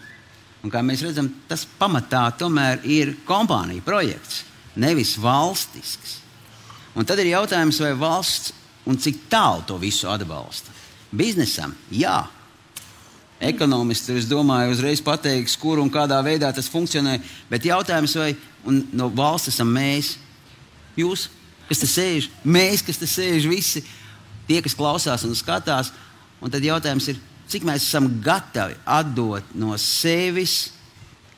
Un, 0.63 0.71
kā 0.71 0.79
mēs 0.85 1.03
redzam, 1.03 1.27
tas 1.49 1.65
pamatā 1.79 2.23
tomēr 2.39 2.85
ir 2.87 3.17
kompānija 3.27 3.83
projekts, 3.83 4.45
nevis 4.79 5.17
valstisks. 5.19 6.21
Un 6.95 7.07
tad 7.09 7.19
ir 7.19 7.33
jautājums, 7.33 7.81
vai 7.83 7.91
valsts 7.97 8.53
un 8.87 8.99
cik 8.99 9.25
tālu 9.31 9.65
to 9.67 9.75
visu 9.81 10.07
atbalsta. 10.11 10.71
Biznesam, 11.13 11.73
jā. 11.91 12.21
Ekonomisti, 13.43 14.15
es 14.15 14.27
domāju, 14.29 14.71
uzreiz 14.71 15.01
pateiks, 15.03 15.57
kur 15.59 15.81
un 15.83 15.91
kādā 15.91 16.21
veidā 16.23 16.53
tas 16.55 16.69
funkcionē. 16.71 17.17
Bet 17.49 17.67
jautājums, 17.67 18.15
vai 18.15 18.31
no 18.95 19.09
valsts 19.11 19.51
esam 19.51 19.67
mēs, 19.73 20.13
jūs, 20.95 21.27
kas 21.67 21.83
te 21.83 21.89
sēž, 21.89 22.29
mēs, 22.47 22.85
kas 22.87 23.01
te 23.01 23.09
sēž, 23.09 23.49
visi 23.51 23.83
tie, 24.47 24.61
kas 24.63 24.77
klausās 24.79 25.27
un 25.27 25.35
skatās. 25.35 25.91
Un 26.43 26.51
tad 26.51 26.63
jautājums 26.63 27.09
ir, 27.11 27.19
cik 27.51 27.65
mēs 27.67 27.87
esam 27.87 28.07
gatavi 28.23 28.77
atdot 28.85 29.51
no 29.59 29.77
sevis 29.81 30.73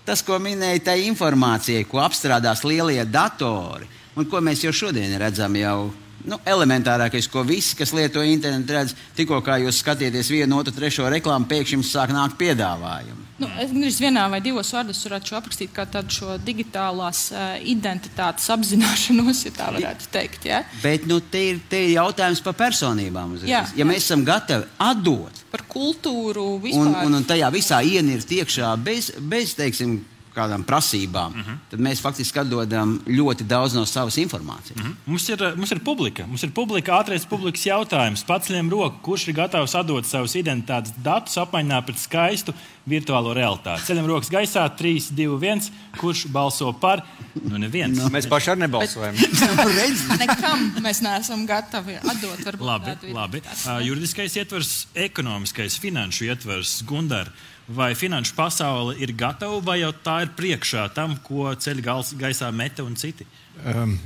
tas, 0.05 0.21
ko 0.21 0.37
minēja, 0.41 0.83
tai 0.85 0.99
informācijai, 1.09 1.85
ko 1.89 1.99
apstrādās 2.03 2.61
lielie 2.67 3.01
datori, 3.09 3.87
un 4.15 4.27
ko 4.29 4.41
mēs 4.43 4.63
jau 4.65 4.73
šodien 4.73 5.15
redzam 5.21 5.55
jau 5.59 5.93
nu, 6.25 6.39
elementārākais, 6.47 7.27
ko 7.31 7.43
visi, 7.45 7.75
kas 7.77 7.93
lieto 7.95 8.23
internetu, 8.25 8.73
redz, 8.73 8.95
tikko 9.17 9.41
kā 9.45 9.59
jūs 9.61 9.81
skatieties 9.83 10.31
vienu, 10.33 10.59
otru, 10.59 10.73
trešo 10.75 11.09
reklāmu, 11.11 11.47
pēkšņi 11.51 11.77
jums 11.77 11.93
sāk 11.93 12.13
nākt 12.15 12.37
piedāvājumi. 12.39 13.23
Nu, 13.35 13.49
es 13.59 13.67
gandrīz 13.73 13.97
vienā 13.99 14.21
vai 14.31 14.39
divos 14.39 14.69
vārdos 14.71 15.01
varētu 15.03 15.35
aprakstīt 15.35 15.73
kā 15.75 15.83
tādu 15.91 16.13
šo 16.15 16.37
digitālās 16.39 17.25
uh, 17.33 17.57
identitātes 17.67 18.47
apzināšanos, 18.53 19.41
ja 19.43 19.51
tā 19.57 19.67
varētu 19.75 20.07
teikt. 20.13 20.47
Ja? 20.47 20.61
Bet 20.79 21.03
nu, 21.09 21.19
te, 21.19 21.41
ir, 21.51 21.59
te 21.67 21.81
ir 21.83 21.97
jautājums 21.97 22.39
par 22.45 22.55
personībām. 22.61 23.35
Uzreiz. 23.35 23.51
Jā, 23.51 23.65
ja 23.75 23.87
mēs 23.87 24.07
esam 24.07 24.23
gatavi 24.27 24.69
atdot 24.79 25.43
par 25.51 25.65
kultūru 25.67 26.53
vispār. 26.63 26.87
Un, 26.87 26.95
un, 27.09 27.19
un 27.19 27.27
tajā 27.27 27.51
visā 27.51 27.81
ienirt 27.83 28.31
iekšā 28.31 28.71
bez, 28.87 29.11
bez 29.19 29.51
teiksim, 29.59 29.97
kādām 30.35 30.65
prasībām, 30.67 31.31
uh 31.31 31.37
mhm. 31.39 31.49
-huh. 31.49 31.57
tad 31.71 31.79
mēs 31.79 32.01
faktiski 32.03 32.39
atdodam 32.39 32.99
ļoti 33.07 33.47
daudz 33.47 33.73
no 33.73 33.85
savas 33.85 34.17
informācijas. 34.17 34.75
Uh 34.75 34.83
mhm. 34.83 34.91
-huh. 34.91 34.95
mums, 35.05 35.29
ir, 35.29 35.55
mums 35.55 35.71
ir 35.71 35.79
publika. 35.79 36.27
Mums 36.27 36.43
ir 36.43 36.51
publika, 36.51 36.99
ātrākais 36.99 37.27
publikas 37.29 37.65
jautājums. 37.65 38.25
Paceļam 38.25 38.69
roku, 38.69 38.97
kurš 39.01 39.27
ir 39.27 39.33
gatavs 39.33 39.75
atdot 39.75 40.05
savus 40.05 40.35
identitātes 40.35 40.93
datus 41.03 41.37
apmaiņā 41.37 41.85
pret 41.85 41.99
skaistu 41.99 42.53
virtuālo 42.85 43.33
realitāti. 43.33 43.85
Ceļam 43.87 44.05
rokas 44.05 44.29
gaisā, 44.29 44.69
3, 44.77 45.09
2, 45.17 45.39
1. 45.41 45.71
Kurš 45.97 46.27
balso 46.27 46.73
par? 46.73 47.01
Nu, 47.33 47.57
neviens. 47.57 47.97
No. 47.97 48.09
Mēs 48.13 48.29
paši 48.29 48.51
arī 48.53 48.59
nebalsojam. 48.59 49.15
Nekam 50.23 50.69
mēs 50.85 51.01
neesam 51.01 51.45
gatavi 51.49 51.97
atdot. 51.97 52.61
Labi, 52.61 52.95
labi. 53.13 53.41
Uh, 53.65 53.81
juridiskais 53.85 54.37
ietvers, 54.37 54.87
ekonomiskais, 54.93 55.79
finanšu 55.81 56.29
ietvers, 56.29 56.81
Gundars 56.85 57.31
vai 57.67 57.95
finanšu 57.95 58.35
pasaule 58.37 58.95
ir 59.01 59.13
gatava, 59.17 59.59
vai 59.63 59.79
jau 59.81 59.91
tā 60.05 60.21
ir 60.25 60.35
priekšā 60.37 60.89
tam, 60.93 61.17
ko 61.25 61.49
ceļ 61.53 61.81
gaisā 62.19 62.51
meta 62.53 62.85
un 62.85 62.95
citi? 62.99 63.27
Um. 63.65 63.97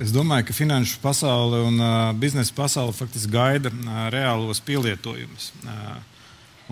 Es 0.00 0.08
domāju, 0.08 0.46
ka 0.48 0.54
finanšu 0.56 0.96
pasaule 1.02 1.58
un 1.66 1.76
uh, 1.76 2.14
biznesa 2.16 2.54
pasaule 2.56 2.94
faktiski 2.96 3.28
gaida 3.32 3.68
uh, 3.68 4.06
reālos 4.12 4.62
pielietojumus. 4.64 5.50
Uh, 5.66 5.98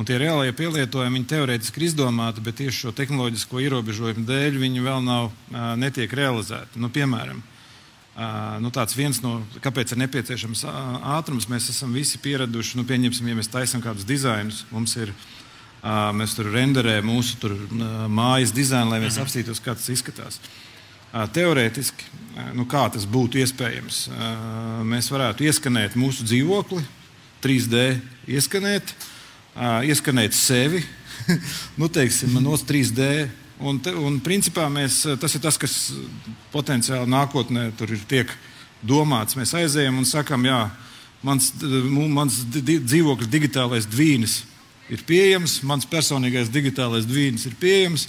un 0.00 0.08
tie 0.08 0.16
reālie 0.22 0.54
pielietojumi, 0.56 1.18
viņi 1.18 1.28
teorētiski 1.28 1.82
ir 1.82 1.86
izdomāti, 1.90 2.40
bet 2.44 2.56
tieši 2.62 2.86
šo 2.86 2.94
tehnoloģisko 2.96 3.60
ierobežojumu 3.66 4.24
dēļ 4.24 4.56
viņi 4.62 4.84
vēl 4.86 5.04
nav, 5.04 5.28
uh, 5.28 5.58
netiek 5.76 6.14
realizēti. 6.16 6.80
Nu, 6.80 6.88
piemēram, 6.94 7.42
uh, 7.44 8.56
nu, 8.64 8.72
tāds 8.72 8.96
viens 8.96 9.20
no, 9.20 9.36
kāpēc 9.60 9.92
ir 9.92 10.00
nepieciešams 10.06 10.64
uh, 10.64 10.80
ātrums, 11.18 11.50
mēs 11.52 11.68
esam 11.74 11.92
visi 11.92 12.22
pieraduši, 12.24 12.80
nu, 12.80 12.88
pieņemsim, 12.88 13.28
ja 13.28 13.36
mēs 13.36 13.52
taisām 13.52 13.84
kādus 13.84 14.08
dizainus, 14.08 14.64
mums 14.72 14.96
ir 14.96 15.12
ielikumi 15.12 15.49
Mēs 15.80 16.34
tur 16.36 16.50
renderējam 16.52 17.06
mūsu 17.08 17.38
tur, 17.40 17.54
mājas 18.12 18.52
dizainu, 18.52 18.92
lai 18.92 19.00
mēs 19.00 19.16
mhm. 19.16 19.24
apstītos, 19.24 19.62
kā 19.64 19.72
tas 19.76 19.88
izskatās. 19.92 20.40
Teorētiski, 21.10 22.06
nu, 22.54 22.66
kā 22.70 22.84
tas 22.92 23.06
būtu 23.08 23.40
iespējams, 23.40 24.04
mēs 24.86 25.08
varētu 25.10 25.48
ieskanēt 25.48 25.96
mūsu 25.98 26.26
dzīvokli, 26.28 26.84
3D 27.42 27.86
ieskanēt, 28.36 28.92
ieskanēt 29.88 30.36
sevi, 30.36 30.84
nu, 31.80 31.88
teiksim, 31.88 32.36
no 32.44 32.54
3D. 32.54 33.08
Un, 33.60 33.80
un 34.00 34.20
principā 34.24 34.68
mēs, 34.72 35.02
tas 35.20 35.34
ir 35.36 35.42
tas, 35.44 35.58
kas 35.60 35.74
potenciāli 36.52 37.10
nākotnē 37.10 37.66
tur 37.76 37.90
ir 37.92 38.04
tiek 38.08 38.30
domāts. 38.80 39.36
Mēs 39.36 39.52
aizējām 39.56 39.98
un 40.00 40.06
sakām, 40.08 40.46
jā, 40.48 40.62
mans, 41.26 41.50
mans 42.12 42.38
dzīvokļa 42.54 43.28
digitālais 43.28 43.88
dvīnis 43.90 44.38
ir 44.90 45.06
pieejams, 45.06 45.60
mans 45.66 45.88
personīgais 45.88 46.50
digitālais 46.52 47.08
dvīnis 47.08 47.46
ir 47.48 47.56
pieejams. 47.60 48.08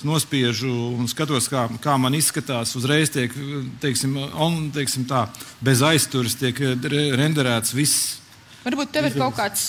Es 0.00 0.06
nospiežu 0.08 0.70
un 0.96 1.10
skatos, 1.12 1.50
kā, 1.52 1.66
kā 1.84 1.98
man 2.00 2.14
izskatās. 2.16 2.72
Uzreiz 2.78 3.10
tiek, 3.12 3.34
teiksim, 3.82 4.14
on, 4.32 4.70
teiksim 4.72 5.04
tā, 5.04 5.26
bez 5.60 5.82
aizturas 5.84 6.38
tiek 6.40 6.56
renderēts 6.56 7.76
viss. 7.76 8.16
Varbūt 8.60 8.90
tev 8.92 9.06
ir 9.08 9.14
kaut 9.16 9.38
kāds 9.38 9.66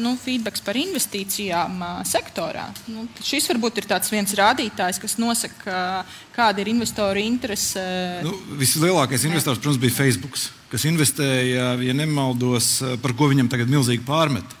nu, 0.00 0.12
feedback 0.20 0.60
par 0.64 0.76
investīcijām 0.76 1.78
sektorā. 2.08 2.66
Nu, 2.92 3.06
šis 3.24 3.48
varbūt 3.48 3.80
ir 3.80 3.88
viens 4.12 4.34
rādītājs, 4.36 5.00
kas 5.00 5.16
nosaka, 5.20 6.04
kāda 6.36 6.60
ir 6.60 6.68
investoru 6.74 7.22
interese. 7.24 7.84
Nu, 8.24 8.34
vislielākais 8.60 9.24
investors, 9.24 9.60
protams, 9.60 9.80
bija 9.80 9.96
Facebook, 9.96 10.36
kas 10.68 10.84
investēja, 10.88 11.74
ja 11.80 11.96
nemaldos, 11.96 12.82
par 13.00 13.16
ko 13.16 13.30
viņam 13.32 13.48
tagad 13.48 13.72
milzīgi 13.72 14.04
pārmet. 14.04 14.57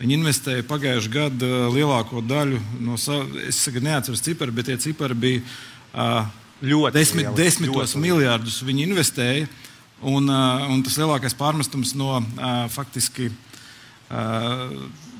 Viņi 0.00 0.16
investēja 0.16 0.64
pagājušā 0.64 1.10
gada 1.12 1.48
lielāko 1.74 2.22
daļu 2.24 2.56
no 2.80 2.96
savas, 2.96 3.50
es 3.50 3.82
neatceros 3.84 4.22
cipari, 4.24 4.54
bet 4.56 4.70
tie 4.70 4.78
cipari 4.80 5.16
bija 5.26 5.42
uh, 5.44 6.30
ļoti 6.64 6.94
desmit, 6.96 7.26
lieli, 7.26 7.36
desmitos 7.36 7.92
ļoti 7.92 8.00
miljardus. 8.06 8.62
Viņi 8.64 8.86
investēja, 8.86 9.50
un, 10.00 10.30
uh, 10.32 10.64
un 10.72 10.80
tas 10.86 10.96
lielākais 10.96 11.36
pārmestums 11.36 11.92
no, 12.00 12.14
uh, 12.16 12.62
faktiski, 12.72 13.28
uh, 14.08 14.72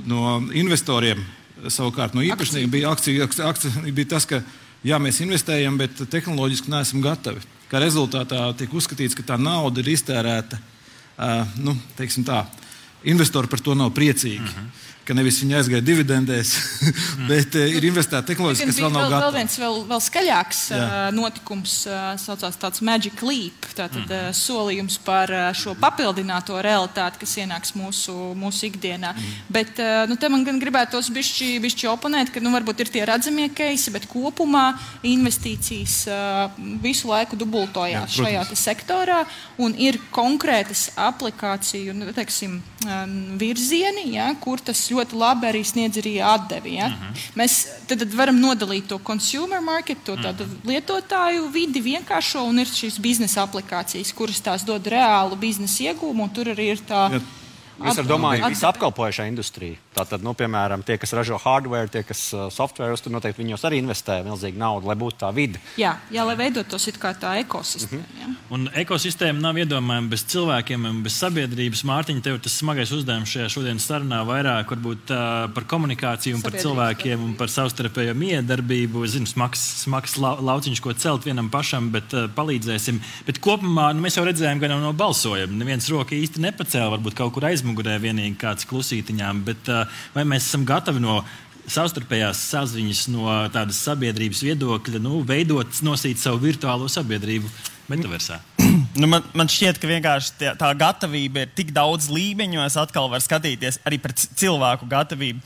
no 0.09 0.39
investoriem, 0.57 1.21
savukārt 1.69 2.17
no 2.17 2.25
īpašniekiem, 2.25 2.73
bija, 2.73 2.95
akciju, 2.97 3.29
akciju, 3.51 3.85
bija 3.93 4.15
tas, 4.15 4.25
ka 4.25 4.41
jā, 4.81 4.97
mēs 4.97 5.21
investējam, 5.21 5.77
bet 5.81 6.01
tehnoloģiski 6.09 6.73
neesam 6.73 7.05
gatavi. 7.05 7.45
Kā 7.69 7.85
rezultātā 7.85 8.49
tiek 8.57 8.73
uzskatīts, 8.73 9.19
ka 9.19 9.29
tā 9.29 9.37
nauda 9.37 9.85
ir 9.85 9.93
iztērēta 9.93 10.57
uh, 10.57 11.45
nu, 11.61 11.77
tā, 12.01 12.41
Investori 13.05 13.49
par 13.49 13.61
to 13.61 13.75
nav 13.75 13.91
priecīgi. 13.91 14.45
Uh 14.45 14.57
-huh 14.57 14.91
ka 15.11 15.17
nevis 15.19 15.41
viņi 15.43 15.57
aizgāja 15.59 15.83
dividendēs, 15.85 16.55
bet 17.31 17.57
uh, 17.59 17.67
ir 17.67 17.87
investēta 17.89 18.23
tehnoloģija, 18.31 18.69
kas 18.71 18.79
vēl 18.79 18.93
nav 18.95 19.09
gatava. 19.09 19.27
Vēl 19.27 19.39
viens 19.41 19.57
vēl, 19.59 19.79
vēl 19.91 20.03
skaļāks 20.07 20.61
Jā. 20.71 20.81
uh, 20.81 20.99
notikums 21.17 21.77
uh, 21.91 21.99
saucās 22.21 22.59
tāds 22.61 22.85
Magic 22.87 23.19
Leap, 23.27 23.67
tātad 23.75 24.05
mm. 24.05 24.31
uh, 24.31 24.37
solījums 24.37 25.01
par 25.03 25.33
uh, 25.35 25.49
šo 25.57 25.75
papildināto 25.81 26.61
realitāti, 26.63 27.25
kas 27.25 27.37
ienāks 27.43 27.75
mūsu, 27.79 28.15
mūsu 28.39 28.69
ikdienā. 28.71 29.13
Mm. 29.17 29.35
Bet 29.59 29.83
uh, 29.83 30.05
nu, 30.11 30.19
te 30.21 30.31
man 30.31 30.47
gan 30.47 30.63
gribētos 30.63 31.11
bišķi, 31.15 31.51
bišķi 31.65 31.91
oponēt, 31.91 32.31
ka 32.35 32.43
nu, 32.45 32.55
varbūt 32.55 32.85
ir 32.85 32.95
tie 32.95 33.05
redzamie 33.09 33.49
keisi, 33.57 33.91
bet 33.95 34.07
kopumā 34.11 34.69
investīcijas 35.11 35.99
uh, 36.07 36.63
visu 36.85 37.11
laiku 37.11 37.39
dubultojās 37.41 38.15
Jā, 38.15 38.23
šajā 38.23 38.47
sektorā 38.59 39.25
un 39.61 39.75
ir 39.81 39.99
konkrētas 40.15 40.91
aplikāciju 41.01 41.95
nu, 41.97 42.11
teiksim, 42.15 42.61
um, 42.87 43.17
virzieni, 43.41 44.11
ja, 44.15 44.31
kur 44.41 44.61
tas 44.65 44.83
ļoti 44.93 45.00
ļoti 45.01 45.19
labi 45.19 45.51
arī 45.51 45.65
sniedz 45.65 45.99
arī 45.99 46.15
atdevi. 46.23 46.77
Ja? 46.77 46.87
Uh 46.87 46.93
mhm. 46.93 47.13
-huh. 47.13 47.41
Mēs 47.41 47.67
tad 47.87 48.15
varam 48.15 48.41
nodalīt 48.41 48.87
to 48.87 48.99
consumer 48.99 49.61
market, 49.61 50.05
to 50.05 50.17
tādu 50.17 50.45
uh 50.45 50.49
mhm. 50.49 50.57
-huh. 50.63 50.71
lietotāju 50.71 51.49
vidi 51.49 51.81
vienkāršo, 51.81 52.45
un 52.49 52.59
ir 52.59 52.67
šīs 52.67 53.01
biznesa 53.01 53.47
aplikācijas, 53.47 54.15
kuras 54.15 54.41
tās 54.41 54.65
dod 54.65 54.87
reālu 54.87 55.37
biznesa 55.37 55.83
iegūmu, 55.83 56.23
un 56.23 56.31
tur 56.31 56.47
arī 56.47 56.73
ir 56.73 56.79
tā. 56.89 57.13
Ja 57.13 57.21
Es 57.81 58.01
domāju, 58.05 58.43
ka 58.45 58.51
visa 58.53 58.69
apkalpojošā 58.71 59.25
industrija, 59.31 59.79
tātad, 59.97 60.23
nu, 60.25 60.35
piemēram, 60.37 60.83
tie, 60.85 60.99
kas 61.01 61.15
ražo 61.17 61.39
hardware, 61.41 61.89
tie, 61.93 62.03
kas 62.05 62.23
uh, 62.37 62.49
software, 62.53 62.97
tur 63.01 63.15
noteikti 63.15 63.41
viņos 63.41 63.65
arī 63.65 63.81
investē 63.81 64.19
milzīgu 64.27 64.61
naudu, 64.61 64.89
lai 64.91 64.97
būtu 65.01 65.21
tā 65.23 65.31
vide. 65.35 65.61
Jā, 65.81 65.95
jā 66.13 66.25
lai 66.29 66.37
veidotos 66.39 66.89
kā 67.01 67.13
tā 67.17 67.37
ekosistēma. 67.41 68.03
Mm 68.03 68.21
-hmm. 68.21 68.37
Un 68.51 68.69
ekosistēma 68.75 69.41
nav 69.41 69.59
iedomājama 69.59 70.09
bez 70.11 70.25
cilvēkiem 70.25 70.87
un 70.91 71.03
bez 71.03 71.17
sabiedrības. 71.17 71.85
Mārtiņa, 71.85 72.23
tev 72.23 72.39
tas 72.41 72.59
smagais 72.59 72.93
uzdevums 72.93 73.29
šajā 73.29 73.49
šodienas 73.49 73.87
sarunā 73.87 74.21
vairāk 74.27 74.71
varbūt, 74.75 75.11
uh, 75.11 75.53
par 75.55 75.65
komunikāciju 75.65 76.35
un 76.35 76.43
par 76.43 76.53
cilvēkiem 76.53 77.25
un 77.25 77.35
par 77.35 77.49
savstarpējo 77.49 78.15
miedarbību. 78.15 79.05
Es 79.05 79.11
zinu, 79.11 79.27
smags, 79.27 79.61
smags 79.85 80.17
lau, 80.17 80.37
lauciņš, 80.43 80.81
ko 80.81 80.93
celt 80.93 81.25
vienam 81.25 81.51
pašam, 81.51 81.91
bet 81.91 82.13
uh, 82.13 82.29
palīdzēsim. 82.29 83.01
Bet 83.27 83.41
kopumā 83.41 83.95
nu, 83.95 84.01
mēs 84.01 84.17
jau 84.17 84.25
redzējām, 84.25 84.61
ka 84.61 84.69
no 84.69 84.93
balsojuma 84.93 85.53
neviens 85.53 85.89
roka 85.89 86.15
īsti 86.15 86.41
nepacēla, 86.41 86.91
varbūt 86.97 87.15
kaut 87.15 87.33
kur 87.33 87.45
aizmugurē 87.45 87.70
aizmugurē 87.71 88.01
vienīgi 88.03 88.39
kāds 88.41 88.67
klusītiņām, 88.67 89.45
bet 89.47 89.69
vai 90.15 90.25
mēs 90.27 90.49
esam 90.49 90.65
gatavi 90.67 91.01
no 91.01 91.23
savstarpējās 91.71 92.39
saziņas, 92.51 93.09
no 93.13 93.29
tādas 93.53 93.79
sabiedrības 93.85 94.43
viedokļa, 94.43 95.01
nu, 95.01 95.23
veidot, 95.23 95.71
nosīt 95.87 96.19
savu 96.19 96.41
virtuālo 96.43 96.89
sabiedrību 96.91 97.49
metaversā? 97.89 98.41
Nu, 99.01 99.07
man, 99.07 99.23
man 99.39 99.47
šķiet, 99.49 99.79
ka 99.79 99.87
vienkārši 99.87 100.33
tā, 100.39 100.51
tā 100.59 100.69
gatavība 100.75 101.45
ir 101.45 101.51
tik 101.55 101.69
daudz 101.75 102.09
līmeņu, 102.11 102.59
es 102.65 102.75
atkal 102.79 103.07
varu 103.11 103.23
skatīties 103.23 103.79
arī 103.87 104.01
par 104.03 104.13
cilvēku 104.19 104.89
gatavību. 104.91 105.39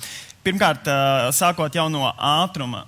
Pirmkārt, 0.45 0.89
sākot 1.37 1.77
jau 1.77 1.85
no 1.93 2.09
ātruma. 2.17 2.87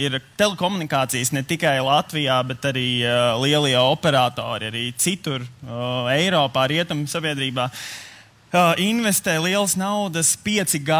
Ir 0.00 0.16
telekomunikācijas 0.40 1.34
ne 1.36 1.44
tikai 1.46 1.76
Latvijā, 1.84 2.38
bet 2.48 2.64
arī 2.72 2.88
lielie 3.44 3.76
operatori, 3.78 4.72
arī 4.72 4.86
citur, 5.00 5.44
Eiropā, 6.16 6.64
Rietumu 6.72 7.04
sabiedrībā. 7.12 7.68
Uh, 7.68 8.04
investē 8.78 9.38
lielas 9.42 9.74
naudas 9.74 10.36
5G 10.46 10.98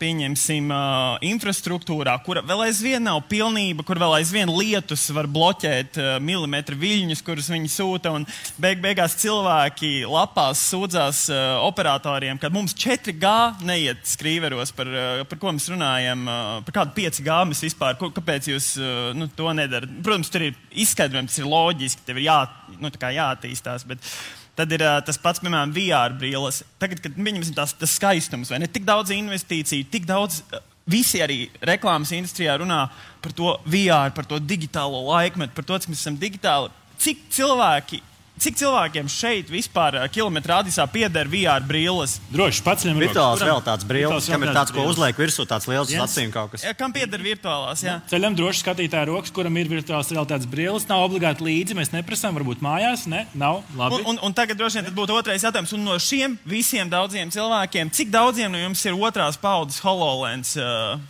pieņemsim, 0.00 0.68
uh, 0.72 1.16
infrastruktūrā, 1.24 2.14
kur 2.24 2.40
vēl 2.44 2.66
aizvien 2.66 3.04
nav 3.04 3.22
pilnība, 3.30 3.84
kur 3.86 4.00
vēl 4.00 4.18
aizvien 4.18 4.50
lietus 4.52 5.06
var 5.16 5.28
bloķēt 5.32 5.98
uh, 6.00 6.08
milimetru 6.24 6.76
viļņus, 6.80 7.22
kurus 7.24 7.48
viņi 7.52 7.70
sūta. 7.72 8.12
Beig 8.60 8.82
beigās 8.84 9.16
cilvēki 9.20 10.06
lapās 10.08 10.62
sūdzās 10.70 11.26
uh, 11.32 11.42
operatoriem, 11.66 12.40
ka 12.40 12.52
mums 12.52 12.76
4G 12.76 13.34
neiet 13.66 14.04
skrīveros, 14.08 14.72
par, 14.76 14.92
uh, 14.92 15.24
par 15.28 15.40
ko 15.42 15.52
mēs 15.56 15.68
runājam, 15.72 16.24
uh, 16.28 16.56
par 16.68 16.80
kādu 16.82 16.96
5G 17.00 17.42
mēs 17.52 17.64
vispār, 17.68 17.96
ko, 18.00 18.12
kāpēc 18.16 18.50
jūs 18.52 18.72
uh, 18.80 19.12
nu, 19.16 19.30
to 19.36 19.52
nedarat. 19.56 20.00
Protams, 20.04 20.32
tur 20.32 20.48
ir 20.48 20.56
izskaidrojums, 20.76 21.32
tas 21.32 21.44
ir 21.44 21.52
loģiski, 21.52 22.08
tev 22.08 22.20
ir 22.20 22.28
jā, 22.28 22.42
nu, 22.80 22.92
jāattīstās. 22.92 23.88
Bet, 23.88 24.12
Tad 24.56 24.72
ir 24.72 24.84
uh, 24.86 24.96
tas 25.04 25.18
pats, 25.20 25.42
piemēram, 25.44 25.74
VR 25.76 26.14
brīvības. 26.16 26.62
Tagad, 26.80 27.02
kad 27.04 27.18
viņam 27.20 27.44
tas, 27.56 27.74
tas 27.76 27.98
skaistums, 27.98 28.52
vai 28.52 28.62
ne 28.62 28.70
tik 28.72 28.86
daudz 28.88 29.12
investīciju, 29.16 29.90
tik 29.92 30.08
daudz. 30.08 30.42
Uh, 30.50 30.64
Visi 30.86 31.18
arī 31.18 31.48
reklāmas 31.66 32.12
industrijā 32.14 32.52
runā 32.60 32.84
par 33.18 33.32
to 33.34 33.56
VR, 33.66 34.12
par 34.14 34.22
to 34.30 34.38
digitālo 34.38 35.00
laikmetu, 35.08 35.50
par 35.56 35.66
to, 35.66 35.78
cik 35.82 35.90
mēs 35.90 36.04
esam 36.04 36.18
digitāli. 36.20 36.70
Cik 37.02 37.24
cilvēki 37.34 37.98
Cik 38.36 38.58
cilvēkiem 38.60 39.06
šeit 39.08 39.48
vispār 39.48 39.96
kilometrā 40.12 40.58
radiusā 40.60 40.84
pieder 40.92 41.28
VR 41.32 41.64
brīvības? 41.64 42.18
Droši 42.28 42.60
pats 42.66 42.84
viņam 42.84 42.98
ir. 43.00 43.04
Virtuāls 43.06 43.44
realitātes 43.46 43.88
brīvības, 43.88 44.28
kam 44.28 44.44
ir 44.44 44.52
tāds, 44.52 44.74
ko 44.76 44.84
uzliek 44.90 45.20
virsū, 45.22 45.46
tāds 45.48 45.68
liels 45.70 45.92
yes. 45.94 46.02
acīm 46.04 46.34
kaut 46.34 46.52
kas. 46.52 46.66
Ja, 46.66 46.74
kam 46.76 46.92
pieder 46.92 47.24
virtuālās, 47.24 47.80
jā? 47.86 47.96
Ceļam 48.10 48.36
droši 48.36 48.60
skatītāju 48.60 49.08
rokas, 49.08 49.32
kuram 49.32 49.56
ir 49.56 49.70
virtuāls 49.72 50.12
realitātes 50.12 50.50
brīvības. 50.52 50.84
Nav 50.90 51.06
obligāti 51.06 51.46
līdzi, 51.48 51.78
mēs 51.80 51.94
neprasām, 51.94 52.36
varbūt 52.36 52.60
mājās, 52.66 53.06
ne, 53.08 53.24
nav 53.32 53.62
labi. 53.72 54.02
Un, 54.02 54.12
un, 54.12 54.20
un 54.28 54.36
tagad 54.36 54.60
droši 54.60 54.82
vien 54.82 54.92
būtu 55.00 55.16
otrais 55.16 55.48
jautājums. 55.48 55.72
Un 55.78 55.88
no 55.88 55.96
šiem 55.96 56.36
visiem 56.44 56.92
daudziem 56.92 57.32
cilvēkiem, 57.32 57.94
cik 57.96 58.12
daudziem 58.12 58.52
no 58.52 58.60
jums 58.60 58.84
ir 58.84 59.00
otrās 59.00 59.40
paudzes 59.40 59.80
HoloLens 59.80 60.58
uh, 60.60 61.00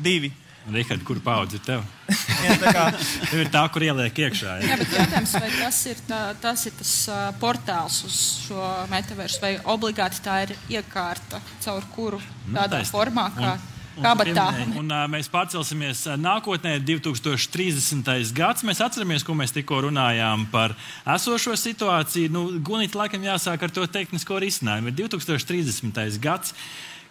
divi? 0.00 0.32
Rihard, 0.72 1.04
kur 1.06 1.20
paudze 1.22 1.60
ir 1.60 1.62
tev? 1.66 1.84
jā, 2.46 2.56
tā 2.58 2.72
kā... 2.74 2.86
tev 3.30 3.42
ir 3.44 3.50
tā, 3.54 3.62
kur 3.70 3.84
ieliek 3.86 4.18
iekšā. 4.26 4.56
Jā, 4.58 4.72
jā 4.72 4.78
bet 4.80 4.96
jautājums, 4.96 5.36
vai 5.38 5.50
tas 5.52 5.78
ir, 5.92 6.02
tā, 6.08 6.20
tas 6.42 6.66
ir 6.66 6.74
tas 6.80 6.96
uh, 7.12 7.22
portāls 7.42 8.00
uz 8.08 8.18
šo 8.48 8.66
metaversu, 8.90 9.40
vai 9.44 9.52
obligāti 9.76 10.24
tā 10.24 10.40
ir 10.48 10.56
iekārta, 10.78 11.40
caur 11.62 11.86
kuru 11.94 12.18
nu, 12.18 12.58
tādā 12.58 12.82
nu, 12.82 12.90
formā, 12.90 13.30
kā. 13.36 13.54
Un... 13.56 13.72
Kabatā. 13.96 14.50
Un, 14.60 14.74
un, 14.82 14.90
uh, 14.92 15.06
mēs 15.08 15.30
pārcelsimies 15.32 16.02
nākotnē, 16.20 16.74
2030. 16.84 18.10
gads. 18.36 18.66
Mēs 18.68 18.82
atceramies, 18.84 19.24
ko 19.24 19.32
mēs 19.38 19.54
tikko 19.56 19.86
runājām 19.86 20.44
par 20.52 20.74
esošo 21.14 21.56
situāciju. 21.56 22.32
Nu, 22.34 22.42
Gunīt, 22.60 22.98
laikam 22.98 23.24
jāsāk 23.24 23.64
ar 23.64 23.72
to 23.72 23.86
tehnisko 23.88 24.42
risinājumu. 24.44 24.92
Ir 24.92 24.98
2030. 25.06 26.20
gads, 26.20 26.52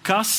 kas 0.05 0.35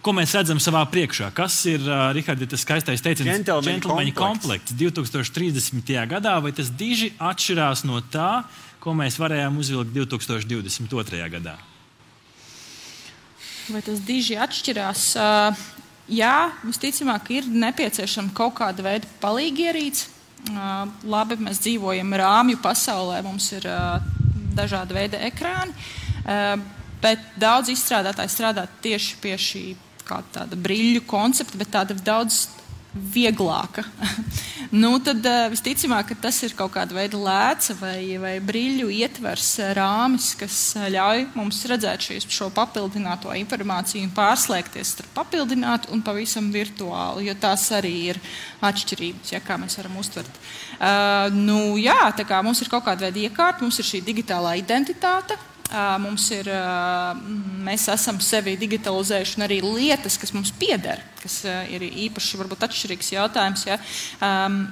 Ko 0.00 0.14
mēs 0.16 0.32
redzam 0.32 0.56
savā 0.62 0.80
priekšā? 0.88 1.28
Kas 1.36 1.58
ir 1.68 1.82
uh, 1.84 2.08
Rihards, 2.16 2.46
tas 2.48 2.62
skaistais 2.64 3.02
teiciens, 3.04 3.42
džentlmeņa 3.44 4.14
komplekts 4.16 4.72
2030. 4.72 5.90
gadā, 6.08 6.38
vai 6.40 6.54
tas 6.56 6.70
diži 6.72 7.10
atšķirās 7.20 7.84
no 7.84 8.00
tā, 8.08 8.46
ko 8.80 8.94
mēs 8.96 9.18
varējām 9.20 9.58
uzvilkt 9.60 9.92
2022. 9.92 11.20
gadā? 11.34 11.58
Vai 13.68 13.82
tas 13.84 14.00
diži 14.06 14.38
atšķirās? 14.40 15.04
Uh, 15.20 15.60
jā, 16.08 16.48
visticamāk, 16.64 17.28
ir 17.36 17.52
nepieciešama 17.52 18.32
kaut 18.36 18.56
kāda 18.62 18.86
veida 18.86 19.10
palīgierīce. 19.20 20.08
Uh, 20.48 20.88
labi, 21.04 21.36
mēs 21.44 21.60
dzīvojam 21.60 22.16
rāmju 22.16 22.62
pasaulē, 22.64 23.20
mums 23.28 23.50
ir 23.52 23.68
uh, 23.68 24.00
dažādi 24.56 24.96
veidi 24.96 25.20
ekrāni. 25.28 25.76
Uh, 26.24 26.56
bet 27.04 27.20
daudz 27.40 27.68
izstrādātāji 27.76 28.32
strādā 28.32 28.64
tieši 28.80 29.20
pie 29.20 29.36
šī 29.36 29.64
kā 30.10 30.22
tāda 30.34 30.58
brīļu 30.58 31.06
koncepta, 31.08 31.60
bet 31.60 31.72
tāda 31.74 31.96
daudz 32.04 32.48
vieglāka. 32.90 33.84
nu, 34.82 34.96
tad 35.02 35.22
uh, 35.26 35.44
visticamāk, 35.52 36.10
tas 36.22 36.40
ir 36.42 36.56
kaut 36.58 36.72
kāda 36.74 36.96
veida 36.96 37.18
lēca 37.20 37.76
vai, 37.78 38.00
vai 38.18 38.32
brīļu 38.42 38.90
ietvers 38.90 39.52
uh, 39.60 39.70
rāmis, 39.78 40.32
kas 40.38 40.56
uh, 40.78 40.88
ļauj 40.90 41.28
mums 41.36 41.60
redzēt 41.70 42.08
šīs, 42.08 42.26
šo 42.34 42.50
papildināto 42.54 43.30
informāciju 43.38 44.08
un 44.08 44.14
pārslēgties 44.16 44.94
starp 44.96 45.14
papildinātu 45.20 45.94
un 45.94 46.02
pavisam 46.06 46.50
virtuālu, 46.54 47.22
jo 47.28 47.36
tās 47.38 47.68
arī 47.78 47.94
ir 48.10 48.20
atšķirības, 48.66 49.36
ja, 49.36 49.42
kā 49.44 49.58
mēs 49.60 49.78
varam 49.78 50.00
uztvert. 50.02 50.42
Uh, 50.80 51.30
nu, 51.36 51.60
jā, 51.78 52.00
tā 52.18 52.26
kā 52.26 52.42
mums 52.42 52.62
ir 52.64 52.72
kaut 52.72 52.88
kāda 52.88 53.06
veida 53.06 53.28
iekārta, 53.28 53.62
mums 53.62 53.78
ir 53.78 53.86
šī 53.86 54.02
digitālā 54.10 54.56
identitāte, 54.58 55.38
Mums 56.02 56.24
ir, 56.34 56.48
mēs 57.62 57.84
esam 57.92 58.16
sevi 58.24 58.56
digitalizējuši, 58.58 59.42
arī 59.46 59.60
lietas, 59.62 60.16
kas 60.18 60.32
mums 60.34 60.50
pieder, 60.58 60.98
kas 61.20 61.44
ir 61.70 61.84
īpaši 61.86 62.40
varbūt 62.40 62.64
atšķirīgs 62.66 63.12
jautājums, 63.14 63.62
ja, 63.68 63.76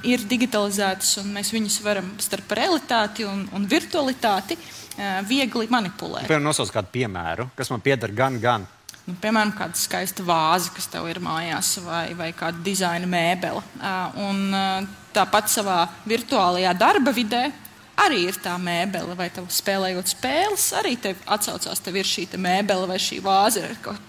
ir 0.03 0.25
digitalizētas, 0.27 1.13
un 1.23 1.31
mēs 1.37 1.53
viņus 1.55 1.79
varam 1.85 2.11
starp 2.23 2.51
realitāti 2.59 3.29
un, 3.29 3.45
un 3.55 3.69
virtualitāti 3.71 4.59
viegli 5.29 5.71
manipulēt. 5.71 6.27
Piemēram, 6.27 6.49
nosauc 6.51 6.75
kādu 6.75 6.91
piemēru, 6.99 7.47
kas 7.55 7.71
man 7.71 7.85
pieder 7.85 8.11
gan, 8.19 8.41
gan. 8.43 8.67
Nu, 9.09 9.15
piemēram, 9.17 9.55
kāda 9.57 9.79
skaista 9.79 10.25
vāze, 10.27 10.69
kas 10.77 10.91
tev 10.93 11.07
ir 11.09 11.23
mājās, 11.25 11.79
vai, 11.81 12.11
vai 12.19 12.29
kāda 12.37 12.61
dizaina 12.65 13.09
mēbele. 13.09 13.63
Uh, 13.79 14.19
un, 14.27 14.43
uh, 14.53 15.07
tāpat 15.17 15.49
savā 15.49 15.79
virtuālajā 16.09 16.75
darba 16.77 17.15
vidē 17.17 17.47
arī 17.99 18.21
ir 18.29 18.39
tā 18.43 18.55
mēbele, 18.61 19.15
vai 19.19 19.29
tev 19.35 19.49
spēlējot 19.53 20.13
spēles, 20.13 20.67
arī 20.79 20.95
tev 21.01 21.19
atcaucās, 21.27 21.83
tev 21.83 21.99
ir 21.99 22.09
šī 22.09 22.27
mēbele 22.39 22.87
vai 22.91 22.99
šī 23.03 23.19
vāze, 23.25 23.65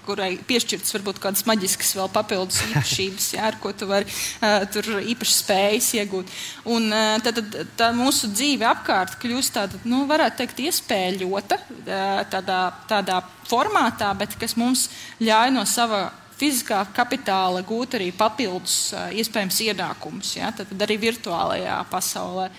kurai 0.06 0.32
piešķirtas 0.50 0.94
varbūt 0.98 1.22
kādas 1.24 1.46
maģiskas 1.50 1.96
vēl 1.98 2.12
papildus 2.14 2.62
īpašības, 2.68 3.30
jā, 3.38 3.48
ar 3.50 3.60
ko 3.62 3.74
tu 3.74 3.90
vari 3.90 4.08
uh, 4.10 4.64
tur 4.74 4.92
īpaši 5.00 5.36
spējas 5.40 5.90
iegūt. 6.02 6.38
Un 6.70 6.90
uh, 6.94 7.18
tad, 7.26 7.42
tad 7.42 7.74
tā 7.80 7.92
mūsu 7.98 8.32
dzīve 8.34 8.68
apkārt 8.70 9.18
kļūst 9.22 9.58
tāda, 9.58 9.82
nu, 9.90 10.06
varētu 10.10 10.44
teikt, 10.44 10.64
iespēļota 10.70 11.60
uh, 11.60 12.24
tādā, 12.32 12.62
tādā 12.90 13.22
formātā, 13.50 14.14
bet 14.18 14.38
kas 14.40 14.58
mums 14.60 14.90
ļauj 15.24 15.54
no 15.56 15.66
sava 15.70 16.10
fiziskā 16.40 16.84
kapitāla 16.96 17.62
gūt 17.68 17.98
arī 17.98 18.14
papildus 18.16 18.94
iespējams 19.20 19.58
ienākumus, 19.66 20.36
ja? 20.38 20.54
tad 20.56 20.72
arī 20.86 21.00
virtuālajā 21.10 21.82
pasaulē. 21.92 22.50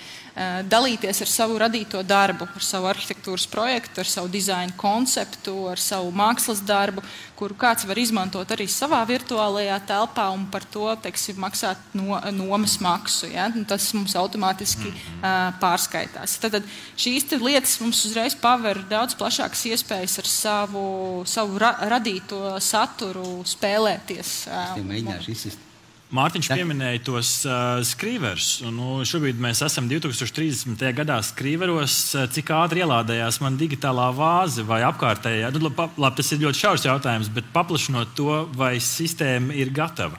Dalīties 0.70 1.20
ar 1.24 1.30
savu 1.30 1.58
radīto 1.60 2.00
darbu, 2.06 2.46
ar 2.54 2.64
savu 2.64 2.88
arhitektūras 2.90 3.46
projektu, 3.50 4.00
ar 4.02 4.08
savu 4.08 4.30
dizaina 4.32 4.72
konceptu, 4.78 5.54
ar 5.72 5.80
savu 5.82 6.12
mākslas 6.14 6.62
darbu, 6.66 7.02
kuru 7.40 7.56
kāds 7.58 7.86
var 7.88 7.98
izmantot 7.98 8.50
arī 8.52 8.66
savā 8.70 9.00
virtuālajā 9.08 9.78
telpā 9.88 10.26
un 10.34 10.44
par 10.52 10.66
to 10.70 10.86
teiksim, 11.04 11.38
maksāt 11.40 11.80
no, 11.96 12.18
nomas 12.36 12.76
maksu. 12.84 13.30
Ja? 13.32 13.48
Un 13.50 13.64
tas 13.68 13.88
mums 13.96 14.14
automātiski 14.18 14.92
uh, 14.92 15.50
pārskaitās. 15.62 16.36
Tad, 16.42 16.58
tad 16.58 16.68
šīs 17.00 17.30
lietas 17.40 17.78
mums 17.82 18.04
uzreiz 18.08 18.36
paver 18.38 18.84
daudz 18.90 19.16
plašākas 19.18 19.64
iespējas 19.72 20.20
ar 20.22 20.30
savu, 20.30 20.84
savu 21.28 21.58
ra 21.60 21.74
radīto 21.90 22.58
saturu 22.62 23.40
spēlēties. 23.48 24.36
Uh, 24.50 25.69
Mārtiņš 26.10 26.48
pieminēja 26.50 27.00
tos 27.06 27.28
uh, 27.46 27.78
skrīverus. 27.86 28.48
Nu, 28.74 28.98
šobrīd 29.06 29.38
mēs 29.38 29.60
esam 29.62 29.86
2030. 29.90 30.82
gadā 30.96 31.20
skrīveros. 31.22 31.98
Cik 32.34 32.50
ātri 32.56 32.82
ielādējās 32.82 33.38
man 33.44 33.58
digitālā 33.60 34.08
vāze 34.16 34.64
vai 34.66 34.80
apkārtējā? 34.88 35.52
Nu, 35.54 35.62
labi, 35.68 35.86
labi, 35.94 36.18
tas 36.18 36.32
ir 36.34 36.42
ļoti 36.42 36.62
šaurs 36.64 36.88
jautājums, 36.88 37.30
bet 37.30 37.52
paplašinot 37.54 38.16
to, 38.18 38.42
vai 38.58 38.74
sistēma 38.82 39.54
ir 39.54 39.70
gatava. 39.74 40.18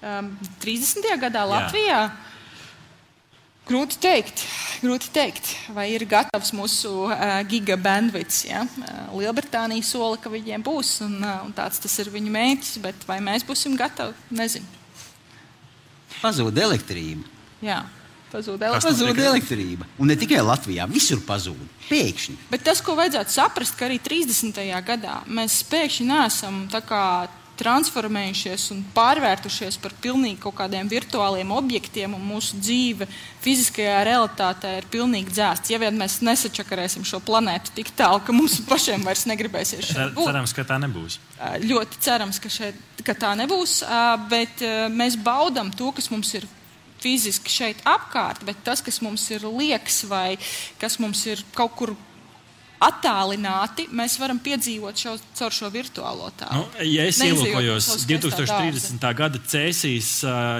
Um, 0.00 0.30
30. 0.62 1.10
gadā 1.26 1.42
Latvijā. 1.56 2.02
Jā. 2.06 2.30
Grūti 3.70 3.98
teikt, 4.02 4.40
grūti 4.82 5.10
teikt, 5.14 5.52
vai 5.74 5.90
ir 5.92 6.06
gatavs 6.10 6.54
mūsu 6.56 6.90
uh, 7.10 7.36
gigabandvits. 7.50 8.44
Ja? 8.48 8.64
Uh, 8.64 9.20
Lielbritānija 9.20 9.86
sola, 9.86 10.18
ka 10.22 10.30
viņiem 10.32 10.64
būs, 10.66 10.96
un, 11.06 11.18
uh, 11.18 11.42
un 11.46 11.54
tāds 11.54 11.82
tas 11.82 11.98
ir 12.02 12.10
viņu 12.14 12.34
mērķis, 12.34 12.78
bet 12.82 13.06
vai 13.10 13.20
mēs 13.22 13.46
būsim 13.46 13.74
gatavi, 13.78 14.14
nezinu. 14.34 14.79
Pazūd 16.20 16.60
elektrība. 16.60 17.26
Jā. 17.64 17.82
Pazūd 18.30 18.62
elektrība. 18.62 18.86
Pazūd 18.86 19.20
elektrība. 19.24 19.88
Un 19.98 20.12
ne 20.12 20.16
tikai 20.18 20.42
Latvijā, 20.44 20.86
visur 20.90 21.22
pazūd. 21.26 21.60
Pēkšņi. 21.88 22.36
Bet 22.52 22.62
tas, 22.68 22.82
ko 22.84 22.94
vajadzētu 22.98 23.34
saprast, 23.34 23.74
ka 23.78 23.88
arī 23.88 23.98
30. 24.02 24.60
gadā 24.86 25.20
mēs 25.26 25.62
pēkšņi 25.70 26.06
neesam 26.12 26.64
transformējušies 27.60 28.70
un 28.74 28.82
pārvērtušies 28.94 29.76
par 29.82 29.92
pilnīgi 30.00 30.38
kaut 30.40 30.56
kādiem 30.62 30.88
virtuāliem 30.90 31.50
objektiem, 31.52 32.14
un 32.16 32.22
mūsu 32.24 32.60
dzīve 32.62 33.08
fiziskajā 33.44 33.98
realitātē 34.08 34.76
ir 34.78 34.88
pilnīgi 34.92 35.34
dzēsta. 35.34 35.74
Ja 35.74 35.80
vien 35.82 35.98
mēs 36.00 36.20
nesačakarēsim 36.24 37.04
šo 37.08 37.20
planētu 37.24 37.74
tik 37.76 37.92
tālu, 37.98 38.22
ka 38.24 38.32
mums 38.36 38.60
pašiem 38.68 39.04
vairs 39.04 39.26
negribēsies 39.28 39.92
šeit 39.92 40.14
būt. 40.16 40.30
Cerams, 40.30 40.56
ka 40.56 40.64
tā 40.68 40.80
nebūs. 40.80 41.18
Ļoti 41.66 42.00
cerams, 42.04 42.40
ka, 42.40 42.52
šeit, 42.52 42.78
ka 43.06 43.14
tā 43.18 43.34
nebūs, 43.38 43.80
bet 44.30 44.64
mēs 44.94 45.18
baudām 45.20 45.72
to, 45.76 45.92
kas 45.96 46.10
mums 46.12 46.34
ir 46.38 46.46
fiziski 47.00 47.52
šeit 47.52 47.80
apkārt, 47.88 48.44
bet 48.44 48.60
tas, 48.64 48.82
kas 48.84 49.00
mums 49.04 49.24
ir 49.32 49.46
liekas 49.48 50.02
vai 50.10 50.36
kas 50.80 50.98
mums 51.00 51.24
ir 51.30 51.42
kaut 51.56 51.76
kur 51.78 51.94
attālināti, 52.80 53.84
mēs 53.92 54.14
varam 54.20 54.38
piedzīvot 54.40 54.96
šo, 54.96 55.12
caur 55.36 55.52
šo 55.52 55.68
virtuālo 55.72 56.30
tālu. 56.38 56.62
Nu, 56.64 56.86
ja 56.88 57.04
es 57.10 57.18
ielūkojos 57.20 58.06
2030. 58.08 59.04
gada 59.18 59.40
cēsīs, 59.52 60.08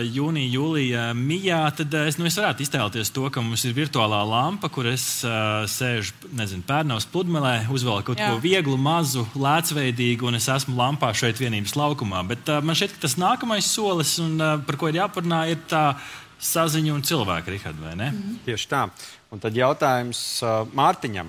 jūnija, 0.04 0.50
jūlijā, 0.52 1.06
mijā, 1.16 1.62
tad 1.78 1.96
es, 2.02 2.18
nu, 2.20 2.28
es 2.28 2.36
varētu 2.36 2.66
iztēloties 2.66 3.12
to, 3.16 3.24
ka 3.32 3.44
mums 3.44 3.64
ir 3.64 3.76
virtuālā 3.78 4.20
lampa, 4.28 4.68
kur 4.72 4.90
es 4.90 5.06
uh, 5.24 5.64
sēžu, 5.70 6.12
nezinu, 6.36 6.64
pērnavas 6.68 7.08
pludmalē, 7.08 7.54
uzvelku 7.72 8.10
kaut 8.10 8.20
Jā. 8.20 8.34
ko 8.34 8.44
vieglu, 8.44 8.76
mazu, 8.80 9.24
lēcveidīgu, 9.40 10.28
un 10.28 10.36
es 10.36 10.50
esmu 10.52 10.76
lampā 10.76 11.14
šeit 11.16 11.40
vienības 11.40 11.76
laukumā. 11.80 12.20
Bet 12.28 12.52
uh, 12.52 12.60
man 12.60 12.76
šķiet, 12.76 12.98
ka 12.98 13.06
tas 13.06 13.16
nākamais 13.20 13.72
solis, 13.72 14.18
un 14.20 14.36
uh, 14.36 14.58
par 14.66 14.80
ko 14.80 14.92
ir 14.92 15.00
jāparunā, 15.00 15.46
ir 15.54 15.64
tā 15.72 15.94
saziņa 16.40 16.94
un 16.96 17.04
cilvēka, 17.04 17.52
Rihard, 17.52 17.80
vai 17.80 17.96
ne? 17.96 18.12
Mm. 18.12 18.40
Tieši 18.44 18.68
tā. 18.68 18.86
Un 19.32 19.40
tad 19.40 19.56
jautājums 19.56 20.20
uh, 20.44 20.64
Mārtiņam 20.76 21.28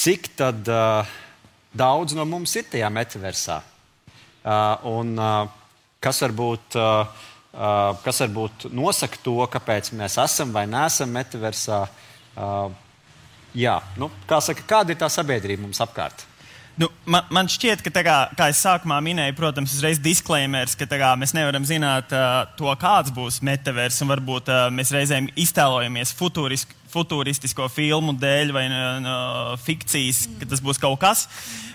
cik 0.00 0.30
tad, 0.38 0.68
uh, 0.68 1.08
daudz 1.76 2.16
no 2.16 2.24
mums 2.28 2.54
ir 2.56 2.68
tajā 2.70 2.88
metaversā. 2.92 3.60
Uh, 4.40 4.86
un, 4.88 5.12
uh, 5.20 5.50
kas, 6.00 6.22
varbūt, 6.24 6.78
uh, 6.80 7.26
uh, 7.52 7.90
kas 8.04 8.22
varbūt 8.24 8.70
nosaka 8.72 9.20
to, 9.24 9.36
kāpēc 9.52 9.92
mēs 9.98 10.16
esam 10.24 10.54
vai 10.56 10.64
neesam 10.70 11.12
metaversā. 11.12 11.82
Uh, 12.32 12.72
jā, 13.52 13.76
nu, 14.00 14.08
kā 14.30 14.40
saka, 14.44 14.64
kāda 14.74 14.94
ir 14.94 15.00
tā 15.02 15.10
sabiedrība 15.12 15.66
mums 15.66 15.82
apkārt? 15.84 16.29
Nu, 16.80 16.86
man, 17.04 17.26
man 17.28 17.48
šķiet, 17.50 17.82
ka, 17.84 17.90
kā, 17.92 18.14
kā 18.38 18.46
es 18.48 18.60
sākumā 18.64 18.96
minēju, 19.04 19.34
protams, 19.36 19.74
uzreiz 19.76 19.98
disclaimers, 20.00 20.72
ka 20.80 20.86
kā, 20.88 21.10
mēs 21.20 21.34
nevaram 21.36 21.66
zināt 21.68 22.14
uh, 22.16 22.46
to, 22.56 22.70
kāds 22.80 23.12
būs 23.12 23.42
metavers. 23.44 23.98
Varbūt 24.08 24.48
uh, 24.48 24.62
mēs 24.72 24.92
reizēm 24.96 25.28
iztēlojamies 25.36 26.14
futuriski, 26.16 26.78
futuristisko 26.88 27.68
filmu 27.68 28.14
dēļ 28.16 28.54
vai 28.56 28.64
no, 28.72 29.18
fikcijas, 29.60 30.24
ka 30.40 30.48
tas 30.54 30.64
būs 30.64 30.80
kaut 30.80 31.02
kas. 31.04 31.26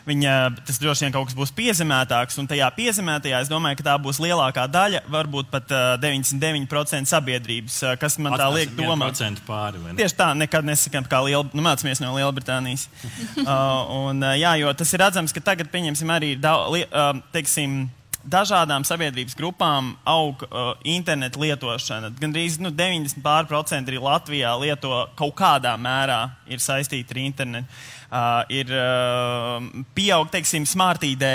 Viņa, 0.05 0.33
tas 0.67 0.77
droši 0.77 1.07
vien 1.07 1.13
kaut 1.15 1.29
kas 1.31 1.37
būs 1.37 1.51
piezemētāks, 1.57 2.37
un 2.37 2.49
tajā 2.49 2.67
piezemētajā 2.77 3.39
es 3.41 3.49
domāju, 3.49 3.79
ka 3.79 3.87
tā 3.87 3.95
būs 4.01 4.19
lielākā 4.21 4.67
daļa, 4.69 5.01
varbūt 5.09 5.49
pat 5.53 5.73
uh, 5.73 5.95
99% 6.01 7.09
sabiedrības, 7.09 7.79
uh, 7.87 7.95
kas 8.01 8.19
man 8.21 8.37
tā 8.37 8.51
liek 8.53 8.75
domāt. 8.77 9.17
Pāri, 9.47 9.81
Tieši 9.97 10.17
tā, 10.19 10.29
nekad 10.37 10.67
nesakām, 10.67 11.07
kā 11.09 11.23
liela, 11.25 11.45
nu, 11.49 11.65
mācāmies 11.65 12.03
no 12.03 12.13
Lielbritānijas. 12.13 12.85
uh, 13.47 13.49
un, 13.97 14.21
uh, 14.21 14.35
jā, 14.37 14.53
jo 14.61 14.73
tas 14.77 14.93
ir 14.93 15.01
redzams, 15.01 15.33
ka 15.33 15.41
tagad, 15.53 15.73
pieņemsim, 15.73 16.13
arī 16.13 16.35
daudz, 16.37 16.85
uh, 16.85 17.09
teiksim, 17.33 17.85
dažādām 18.25 18.85
sabiedrības 18.87 19.35
grupām 19.37 19.93
aug 20.09 20.41
uh, 20.47 20.73
internetu 20.83 21.43
lietošana. 21.43 22.11
Gan 22.19 22.33
arī 22.33 22.47
nu, 22.63 22.71
90% 22.73 23.91
arī 23.91 24.01
Latvijā 24.01 24.55
lieto 24.61 25.03
kaut 25.19 25.35
kādā 25.37 25.75
mērā 25.77 26.21
ir 26.49 26.63
saistīti 26.63 27.15
ar 27.15 27.21
internetu. 27.21 27.83
Uh, 28.05 28.41
ir 28.53 28.71
uh, 28.71 29.59
pieaug, 29.97 30.29
teiksim, 30.31 30.65
smart 30.69 31.03
ID 31.03 31.25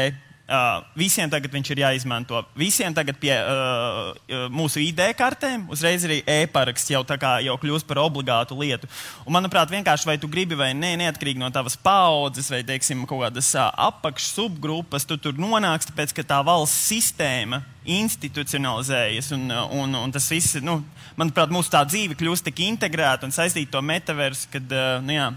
Uh, 0.50 0.80
visiem 0.98 1.30
tagad 1.30 1.52
viņš 1.54 1.68
ir 1.70 1.80
jāizmanto. 1.84 2.40
Visiem 2.58 2.90
tagad 2.90 3.20
pie 3.22 3.30
uh, 3.38 4.48
mūsu 4.50 4.80
ID 4.82 5.04
kartēm 5.14 5.68
uzreiz 5.70 6.02
arī 6.08 6.16
e-paraksts 6.26 6.90
jau, 6.90 7.04
jau 7.44 7.54
kļūst 7.62 7.86
par 7.86 8.00
obligātu 8.02 8.58
lietu. 8.58 8.88
Un, 9.22 9.36
manuprāt, 9.36 9.70
vienkārši 9.70 10.08
vai 10.08 10.16
tu 10.18 10.26
gribi 10.26 10.58
vai 10.58 10.72
nē, 10.74 10.96
neatkarīgi 11.04 11.38
no 11.38 11.52
tavas 11.54 11.78
paudzes 11.78 12.50
vai 12.50 12.64
teiksim, 12.66 13.04
kaut 13.06 13.22
kādas 13.28 13.52
uh, 13.54 13.68
apakšsubgrupas, 13.86 15.06
tu 15.06 15.20
tur 15.22 15.38
nonāksi, 15.38 15.92
tāpēc 15.92 16.16
ka 16.18 16.26
tā 16.32 16.40
valsts 16.42 16.82
sistēma 16.90 17.62
institucionalizējas. 17.86 19.30
Un, 19.38 19.46
un, 19.54 19.94
un 20.02 20.16
tas 20.18 20.26
viss, 20.34 20.58
nu, 20.66 20.80
manuprāt, 21.14 21.54
mūsu 21.54 21.70
tā 21.70 21.84
dzīve 21.86 22.18
kļūst 22.18 22.50
tik 22.50 22.64
integrēta 22.66 23.28
un 23.28 23.38
saistīta 23.38 23.70
ar 23.70 23.78
to 23.78 23.86
metaversu, 23.86 24.50
uh, 24.66 24.98
nu, 25.06 25.14
jā, 25.14 25.30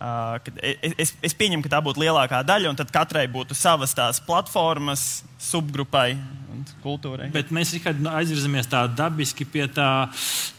es, 0.00 1.12
es 1.20 1.34
pieņemu, 1.36 1.64
ka 1.64 1.74
tā 1.74 1.80
būtu 1.84 2.00
lielākā 2.00 2.40
daļa, 2.46 2.70
un 2.72 2.78
tad 2.78 2.92
katrai 2.94 3.26
būtu 3.30 3.56
savas 3.58 3.92
tās 3.96 4.20
platformas, 4.24 5.22
subgrupai 5.40 6.14
un 6.50 6.64
kultūrai. 6.84 7.28
Bet 7.34 7.52
mēs 7.54 7.74
aizvirzamies 7.76 8.70
tā 8.70 8.84
dabiski 8.88 9.44
pie 9.48 9.66
tā 9.72 10.08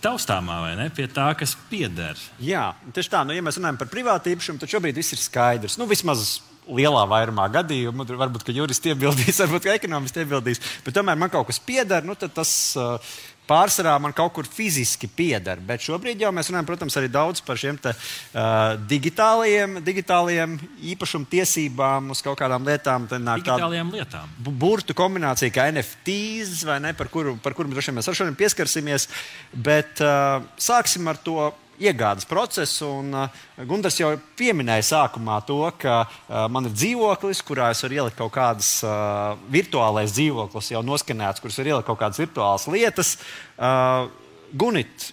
taustāmā, 0.03 0.61
vai 0.65 0.75
ne? 0.79 0.87
Pie 0.93 1.07
tā, 1.11 1.31
kas 1.37 1.55
pieder. 1.71 2.19
Jā, 2.41 2.71
tieši 2.93 3.13
tā. 3.13 3.25
Nu, 3.25 3.35
ja 3.35 3.43
mēs 3.45 3.59
runājam 3.59 3.81
par 3.81 3.91
privātu 3.91 4.33
īpašumu, 4.33 4.61
tad 4.61 4.73
šobrīd 4.73 5.01
viss 5.01 5.17
ir 5.17 5.21
skaidrs. 5.21 5.77
Nu, 5.81 5.89
vismaz 5.89 6.39
lielā 6.69 7.03
vairumā 7.09 7.47
gadījumu. 7.51 8.05
Varbūt, 8.21 8.53
juristi 8.55 8.93
iebildīs, 8.93 9.39
varbūt, 9.43 9.69
ekonomisti 9.75 10.25
iebildīs. 10.25 10.63
Bet 10.85 10.97
tomēr 10.97 11.19
man 11.19 11.33
kaut 11.33 11.49
kas 11.51 11.61
pieder, 11.63 12.05
nu, 12.05 12.17
tad 12.19 12.35
tas. 12.37 12.55
Uh, 12.79 13.19
pārsvarā 13.51 13.97
man 13.99 14.13
kaut 14.15 14.33
kur 14.35 14.47
fiziski 14.47 15.09
pieder. 15.11 15.59
Bet 15.67 15.83
šobrīd 15.83 16.21
jau 16.23 16.31
mēs 16.35 16.51
runājam, 16.51 16.67
protams, 16.69 16.95
arī 16.99 17.09
daudz 17.11 17.41
par 17.43 17.59
šiem 17.59 17.79
te, 17.81 17.91
uh, 17.91 18.77
digitālajiem, 18.89 19.79
digitālajiem 19.85 20.55
īpašumu 20.93 21.27
tiesībām 21.31 22.13
uz 22.13 22.21
kaut 22.23 22.39
kādām 22.39 22.67
lietām. 22.67 23.09
Digitālajām 23.11 23.91
lietām. 23.95 24.31
Burtu 24.39 24.95
kombinācija 24.97 25.53
kā 25.55 25.67
NFTs, 25.73 26.61
vai 26.69 26.79
ne, 26.85 26.93
par 26.97 27.11
kuru, 27.11 27.35
par 27.43 27.57
kuru 27.57 27.71
mēs 27.71 28.11
šodien 28.11 28.37
pieskarsimies. 28.39 29.09
Bet 29.51 29.99
uh, 30.05 30.39
sāksim 30.61 31.11
ar 31.11 31.19
to 31.19 31.51
iegādes 31.79 32.27
procesu. 32.29 32.87
Un, 33.01 33.13
uh, 33.15 33.43
Gunārs 33.67 33.99
jau 33.99 34.11
pieminēja 34.39 34.87
sākumā 34.91 35.39
to, 35.47 35.61
ka 35.81 36.01
uh, 36.03 36.45
man 36.51 36.69
ir 36.69 36.75
dzīvoklis, 36.75 37.43
kurā 37.47 37.71
es 37.73 37.83
varu 37.85 38.01
ielikt 38.01 38.19
kaut 38.19 38.33
kādas 38.35 38.73
uh, 38.85 39.37
virtuālais 39.53 40.13
dzīvoklis, 40.15 40.73
jau 40.75 40.83
noskanēts, 40.85 41.43
kurš 41.43 41.61
var 41.61 41.71
ielikt 41.73 41.89
kaut 41.89 42.01
kādas 42.01 42.21
virtuālas 42.21 42.67
lietas. 42.71 43.15
Uh, 43.57 44.09
Gunit, 44.51 45.11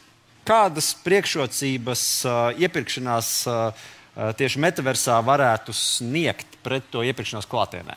kādas 0.48 0.92
priekšrocības 1.04 2.04
uh, 2.26 2.36
iepirkšanās 2.58 3.32
uh, 3.46 3.86
tieši 4.34 4.58
metaversā 4.58 5.20
varētu 5.22 5.74
sniegt 5.76 6.58
pret 6.64 6.88
to 6.90 7.04
iepirkšanos 7.06 7.46
klātienē? 7.46 7.94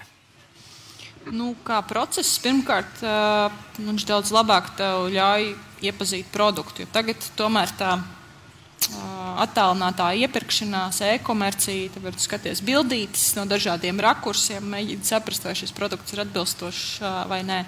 Nu, 1.31 1.51
kā 1.65 1.79
process, 1.85 2.39
pirmkārt, 2.41 3.01
uh, 3.05 3.53
viņš 3.77 4.05
daudz 4.09 4.31
labāk 4.33 4.73
ļauj 4.77 5.51
iepazīt 5.85 6.29
produktu. 6.33 6.87
Tagad 6.93 7.21
tomēr 7.37 7.73
tā 7.77 7.95
attālinātā 9.41 10.11
iepirkšanās, 10.25 11.01
e-komercija, 11.13 11.91
tad 11.95 12.05
var 12.05 12.17
skatīties 12.19 12.63
bildītes 12.65 13.27
no 13.37 13.45
dažādiem 13.49 13.99
rakursiem, 14.03 14.65
mēģināt 14.73 15.09
saprast, 15.09 15.45
vai 15.47 15.55
šis 15.57 15.73
produkts 15.75 16.13
ir 16.15 16.23
atbilstošs 16.25 17.01
vai 17.29 17.41
nē. 17.47 17.61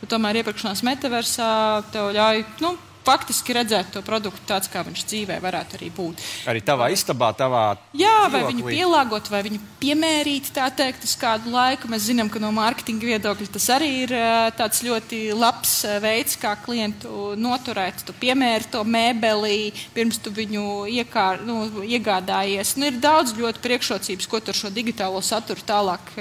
Bet 0.00 0.12
tomēr 0.12 0.40
iepirkšanās 0.42 0.84
metaversā 0.86 1.48
tev 1.92 2.12
ļauj 2.14 2.44
nu, 2.62 2.76
faktiski 3.06 3.56
redzēt 3.56 3.92
to 3.94 4.02
produktu 4.06 4.42
tāds, 4.48 4.70
kā 4.70 4.82
viņš 4.86 5.04
dzīvē 5.08 5.38
varētu 5.42 5.78
arī 5.78 5.90
būt. 5.94 6.22
Arī 6.50 6.62
tavā 6.64 6.90
istabā, 6.94 7.30
tavā. 7.36 7.64
Jā, 7.96 8.28
vai 8.32 8.44
viņu 8.48 8.66
pielāgot, 8.68 9.30
vai 9.32 9.42
viņu 9.46 9.60
piemērīt, 9.82 10.50
tā 10.56 10.68
teikt, 10.74 11.04
uz 11.06 11.14
kādu 11.18 11.52
laiku. 11.52 11.90
Mēs 11.90 12.08
zinām, 12.08 12.30
ka 12.32 12.40
no 12.42 12.50
mārketinga 12.54 13.08
viedokļa 13.12 13.48
tas 13.54 13.68
arī 13.74 13.90
ir 14.04 14.14
tāds 14.58 14.82
ļoti 14.86 15.20
labs 15.36 15.74
veids, 16.02 16.36
kā 16.40 16.54
klientu 16.64 17.32
noturēt. 17.38 18.04
Tu 18.06 18.16
piemēri 18.20 18.70
to 18.72 18.84
mēbelī, 18.84 19.72
pirms 19.96 20.20
tu 20.22 20.32
viņu 20.34 20.86
iekār, 20.98 21.42
nu, 21.48 21.84
iegādājies. 21.84 22.74
Nu, 22.78 22.88
ir 22.90 23.00
daudz 23.02 23.34
ļoti 23.38 23.62
priekšrocības, 23.64 24.28
ko 24.30 24.40
tu 24.40 24.52
ar 24.52 24.58
šo 24.58 24.72
digitālo 24.74 25.22
saturu 25.24 25.64
tālāk 25.66 26.12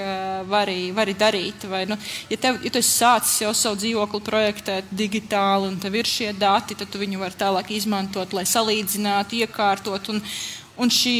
vari, 0.49 0.91
vari 0.95 1.15
darīt. 1.17 1.67
Vai, 1.69 1.85
nu, 1.89 1.97
ja, 2.31 2.39
tev, 2.41 2.59
ja 2.63 2.73
tu 2.73 2.81
esi 2.81 2.93
sācis 2.97 3.41
jau 3.43 3.53
savu 3.55 3.79
dzīvokli 3.81 4.23
projektēt 4.25 4.91
digitāli 4.97 5.71
un 5.71 5.77
tev 5.81 5.95
ir 5.97 6.09
šie 6.09 6.31
dati, 6.37 6.66
tad 6.75 6.91
tu 6.91 6.99
viņu 6.99 7.21
vari 7.21 7.37
tālāk 7.39 7.71
izmantot, 7.77 8.33
lai 8.35 8.43
salīdzinātu, 8.43 9.39
iekārtot. 9.45 10.09
Un, 10.11 10.19
un 10.81 10.91
šī 10.91 11.19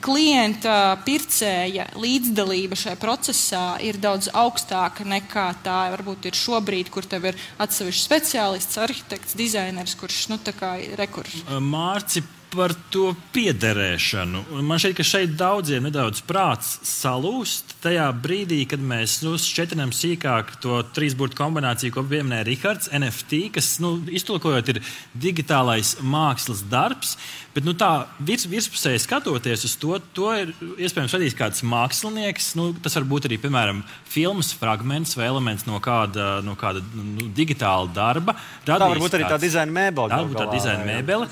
klienta, 0.00 0.96
pircēja 1.04 1.90
līdzdalība 2.00 2.78
šajā 2.78 2.96
procesā 3.00 3.64
ir 3.84 4.00
daudz 4.00 4.30
augstāka 4.32 5.04
nekā 5.04 5.46
tā 5.64 5.80
varbūt 5.94 6.30
ir 6.30 6.38
šobrīd, 6.38 6.90
kur 6.92 7.04
tev 7.04 7.28
ir 7.30 7.40
atsevišķs 7.60 8.06
speciālists, 8.08 8.80
arhitekts, 8.80 9.36
dizainers, 9.36 9.96
kurš 10.00 10.30
nu, 10.32 10.40
ir 10.80 10.96
rekurs. 10.98 11.42
Mārci 11.60 12.24
par 12.50 12.72
to 12.92 13.12
piederēšanu. 13.34 14.42
Man 14.66 14.80
šķiet, 14.82 14.96
ka 14.98 15.06
šeit 15.06 15.34
daudziem 15.38 15.86
nedaudz 15.86 16.22
prāts 16.26 16.72
salūst. 16.86 17.76
Tajā 17.84 18.08
brīdī, 18.22 18.62
kad 18.68 18.82
mēs 18.82 19.20
nu, 19.24 19.36
šķietinām 19.40 19.92
sīkāk 19.94 20.56
to 20.62 20.80
trīsburtu 20.96 21.38
kombināciju, 21.38 21.94
ko 21.94 22.04
pieminēja 22.10 22.46
Rihards, 22.48 22.90
NFT, 22.96 23.42
kas 23.54 23.76
nu, 23.82 23.96
iztulkojot 24.10 24.72
ir 24.74 24.80
digitālais 25.14 25.96
mākslas 26.02 26.64
darbs. 26.70 27.14
Bet 27.54 27.66
nu, 27.66 27.74
tā 27.78 28.06
virs, 28.22 28.44
virspusēji 28.50 29.02
skatoties 29.02 29.66
uz 29.66 29.76
to, 29.80 29.96
to 30.14 30.30
ir 30.38 30.52
iespējams 30.86 31.14
radījis 31.16 31.38
kāds 31.38 31.64
mākslinieks. 31.66 32.52
Nu, 32.58 32.70
tas 32.82 32.98
var 32.98 33.06
būt 33.10 33.30
arī, 33.30 33.40
piemēram, 33.42 33.84
filmas 34.10 34.52
fragments 34.58 35.16
vai 35.18 35.30
elements 35.30 35.66
no 35.66 35.80
kāda, 35.82 36.36
no 36.46 36.54
kāda 36.58 36.82
nu, 36.94 37.30
digitāla 37.34 37.90
darba. 37.94 38.36
Tā 38.66 38.78
var 38.82 39.02
būt 39.02 39.18
arī 39.18 39.30
tā 39.30 39.40
dizaina 39.42 39.74
mēbele. 39.80 40.12
Tā 40.12 40.20
var 40.22 40.30
būt 40.30 40.44
tā 40.44 40.50
dizaina 40.52 40.86
mēbele. 40.86 41.30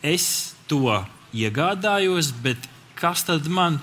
Es 0.00 0.26
to 0.70 0.98
iegādājos, 1.36 2.32
bet 2.44 2.68
kas 2.98 3.24
tad 3.26 3.48
man 3.50 3.78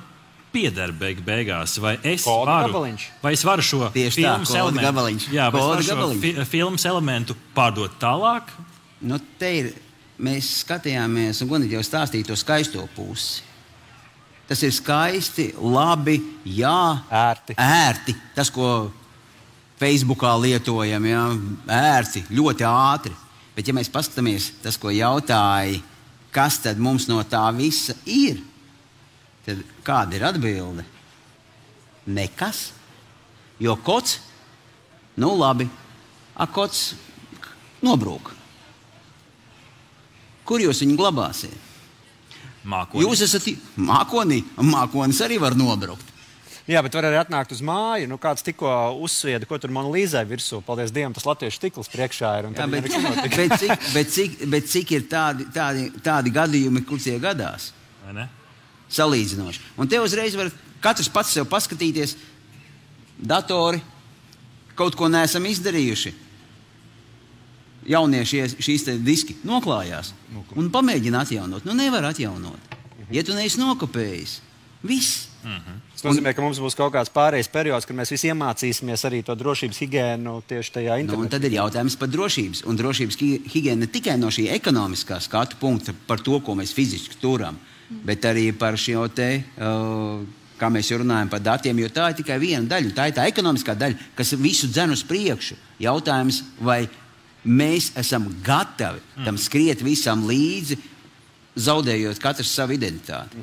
pieder 0.53 0.93
beig 0.95 1.19
beigās? 1.25 1.77
Vai 1.83 1.97
es, 2.01 2.25
Koda 2.25 2.61
varu, 2.61 2.71
gabaliņš. 2.71 3.07
vai 3.23 3.33
es 3.35 3.43
varu 3.45 3.65
šo 3.65 3.89
filmas 3.93 4.53
elementu, 4.55 5.33
jā, 5.35 5.49
šo 5.51 6.11
fi, 6.21 6.33
filmas 6.49 6.87
elementu 6.89 7.37
pārdot 7.55 7.99
tālāk? 8.01 8.53
Nu, 9.01 9.19
ir, 9.45 9.73
mēs 10.17 10.63
skatījāmies, 10.63 11.43
un 11.43 11.51
Gunita 11.51 11.77
jau 11.77 11.83
stāstīja 11.85 12.31
to 12.31 12.39
skaisto 12.39 12.87
pusi. 12.95 13.43
Tas 14.47 14.61
ir 14.63 14.71
skaisti, 14.71 15.49
labi, 15.59 16.21
jā, 16.55 17.03
Ērti. 17.11 17.57
ērti. 17.59 18.13
Tas, 18.35 18.47
ko 18.53 18.87
Facebookā 19.77 20.31
lietojam, 20.39 21.03
jā, 21.03 21.23
ērti, 21.75 22.23
ļoti 22.31 22.65
ātri. 22.69 23.11
Bet, 23.57 23.67
ja 23.67 23.75
mēs 23.75 23.91
paskatāmies, 23.91 24.53
tas, 24.63 24.77
ko 24.79 24.93
jautāja, 24.93 25.81
kas 26.31 26.59
tad 26.63 26.79
mums 26.81 27.07
no 27.09 27.19
tā 27.27 27.43
visa 27.55 27.95
ir, 28.05 28.41
tad 29.45 29.63
kāda 29.85 30.17
ir 30.17 30.25
atbilde? 30.27 30.85
Nekas. 32.07 32.71
Jo 33.59 33.73
kods, 33.81 34.19
nu 35.17 35.31
labi, 35.33 35.65
ak, 36.37 36.51
kods 36.53 36.81
nobrūk. 37.81 38.29
Kur 40.47 40.61
jūs 40.61 40.83
viņu 40.83 40.97
glabāsiet? 40.99 41.65
Mākoņi. 42.67 43.03
Jūs 43.03 43.23
esat 43.25 43.47
mākonī, 43.79 44.41
un 44.59 44.69
mākonis 44.71 45.19
arī 45.23 45.39
var 45.41 45.55
nobrukt. 45.57 46.16
Jā, 46.67 46.81
bet 46.83 46.97
var 46.97 47.05
arī 47.07 47.15
atnākt 47.15 47.53
uz 47.55 47.61
māju. 47.63 48.09
Nu, 48.11 48.17
kāds 48.19 48.43
tikko 48.43 48.67
uzsvieda, 49.05 49.47
ko 49.47 49.55
tur 49.61 49.71
monolīzē 49.71 50.19
virsū. 50.27 50.59
Paldies 50.67 50.91
Dievam, 50.91 51.13
tas 51.15 51.23
latviešu 51.23 51.61
stikls 51.61 51.87
priekšā 51.93 52.31
ir. 52.41 52.49
un 52.49 52.57
Jā, 52.57 52.65
tad 52.65 52.73
bet, 52.73 52.89
bet, 53.37 53.53
cik, 53.61 53.85
bet, 53.93 54.11
cik, 54.11 54.35
bet 54.51 54.67
cik 54.67 54.91
ir 54.97 55.05
tādi, 55.07 55.47
tādi, 55.55 55.87
tādi 56.03 56.33
gadījumi, 56.35 56.83
kur 56.89 56.99
tie 56.99 57.15
gadās? 57.23 57.69
Vai 58.03 58.17
ne? 58.19 58.25
Salīdzinoši. 58.91 59.63
Un 59.79 59.87
te 59.87 59.99
uzreiz 60.03 60.35
var 60.35 60.51
katrs 60.83 61.07
pats 61.11 61.31
sev 61.37 61.47
paskatīties, 61.47 62.17
datori, 63.17 63.79
kaut 64.77 64.95
ko 64.99 65.07
neesam 65.11 65.47
izdarījuši. 65.47 66.13
Jaunieši 67.87 68.59
šīs 68.59 68.83
diski 69.07 69.37
noklājās 69.47 70.11
un 70.59 70.67
pamēģina 70.73 71.23
atjaunot. 71.23 71.63
Nu, 71.63 71.71
nevar 71.77 72.09
atjaunot. 72.09 72.75
Ja 73.13 73.23
tu 73.23 73.31
neesi 73.31 73.61
nokopējis, 73.61 74.41
viss. 74.89 75.27
Tas 75.93 76.03
nozīmē, 76.03 76.33
ka 76.35 76.41
mums 76.43 76.59
būs 76.59 76.75
kaut 76.75 76.91
kāds 76.93 77.11
pārējais 77.13 77.47
periods, 77.51 77.85
kad 77.87 77.95
mēs 77.95 78.11
visi 78.11 78.27
iemācīsimies 78.31 79.03
arī 79.07 79.21
to 79.25 79.35
drošības 79.39 79.77
higiēnu 79.83 80.33
tieši 80.49 80.73
tajā 80.75 80.97
Nu, 80.97 80.97
un 80.97 81.05
internetā. 81.07 81.29
tad 81.37 81.43
ir 81.47 81.55
jautājums 81.55 81.95
par 81.97 82.07
drošības. 82.11 82.63
Un 82.67 82.77
drošības 82.77 83.17
hi- 83.21 83.41
higiēna 83.53 83.85
ne 83.85 83.87
tikai 83.87 84.17
no 84.19 84.27
šī 84.27 84.49
ekonomiskā 84.57 85.21
skatu 85.23 85.55
punkta, 85.61 85.93
par 86.07 86.19
to, 86.19 86.39
ko 86.41 86.55
mēs 86.55 86.73
fiziski 86.75 87.15
turam, 87.21 87.57
bet 88.03 88.21
arī 88.27 88.51
par 88.57 88.73
šo 88.77 89.07
te. 89.13 89.43
Uh, 89.57 90.25
Kā 90.57 90.71
mēs 90.73 90.87
jau 90.89 90.97
runājam 90.97 91.29
par 91.29 91.39
datiem, 91.39 91.77
jo 91.77 91.87
tā 91.93 92.07
ir 92.09 92.15
tikai 92.17 92.39
viena 92.41 92.65
daļa. 92.65 92.89
Tā 92.97 93.03
ir 93.07 93.13
tā 93.13 93.27
ekonomiskā 93.29 93.75
daļa, 93.77 93.93
kas 94.17 94.31
visu 94.41 94.65
dzen 94.67 94.89
uz 94.89 95.03
priekšu. 95.05 95.53
Jautājums, 95.79 96.39
vai 96.59 96.87
mēs 97.45 97.91
esam 97.95 98.25
gatavi 98.41 98.97
tam 99.23 99.37
skriet 99.37 99.83
visam 99.85 100.25
līdzi, 100.25 100.79
zaudējot 101.61 102.17
katrs 102.19 102.49
savu 102.57 102.73
identitāti. 102.73 103.37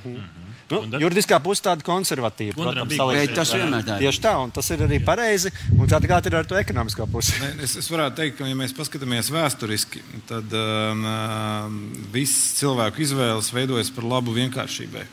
Nu, 0.71 0.81
juridiskā 1.03 1.37
puse 1.45 1.63
tāda 1.65 1.85
konservatīva. 1.85 2.57
Gundaram 2.57 2.89
protams, 2.89 3.11
bija 3.13 3.37
tas 3.37 3.53
vienmēr 3.53 3.85
tā 3.85 3.99
ir. 3.99 4.07
Tieši 4.07 4.23
tā, 4.25 4.33
un 4.41 4.53
tas 4.55 4.71
ir 4.73 4.85
arī 4.87 5.01
pareizi. 5.05 5.53
Un 5.77 5.91
tā 5.91 6.01
kā 6.05 6.21
ir 6.25 6.37
ar 6.39 6.49
to 6.49 6.57
ekonomisko 6.61 7.09
pusi. 7.13 7.37
Ne, 7.43 7.53
Es, 7.65 7.77
es 7.81 7.89
varētu 7.91 8.19
teikt, 8.19 8.37
ka, 8.39 8.49
ja 8.49 8.57
mēs 8.59 8.75
paskatāmies 8.77 9.31
vēsturiski, 9.33 10.03
tad 10.29 10.53
um, 10.59 11.05
um, 11.09 11.77
viss 12.13 12.55
cilvēku 12.59 13.05
izvēles 13.05 13.51
veidojas 13.55 13.93
par 13.95 14.07
labu 14.09 14.35
vienkāršībai. 14.37 15.05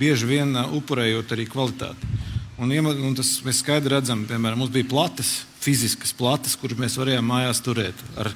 Bieži 0.00 0.28
vien 0.28 0.52
uh, 0.56 0.72
upurējot 0.76 1.32
arī 1.36 1.46
kvalitāti. 1.48 2.14
Un, 2.60 2.72
un 2.72 3.16
tas 3.16 3.30
mēs 3.44 3.60
skaidri 3.60 3.92
redzam, 3.92 4.24
piemēram, 4.28 4.62
mums 4.62 4.72
bija 4.72 4.88
plates, 4.88 5.42
fiziskas 5.60 6.14
plates, 6.16 6.56
kuras 6.56 6.78
mēs 6.80 6.96
varējām 7.00 7.26
mājās 7.28 7.60
turēt 7.64 8.00
ar, 8.16 8.32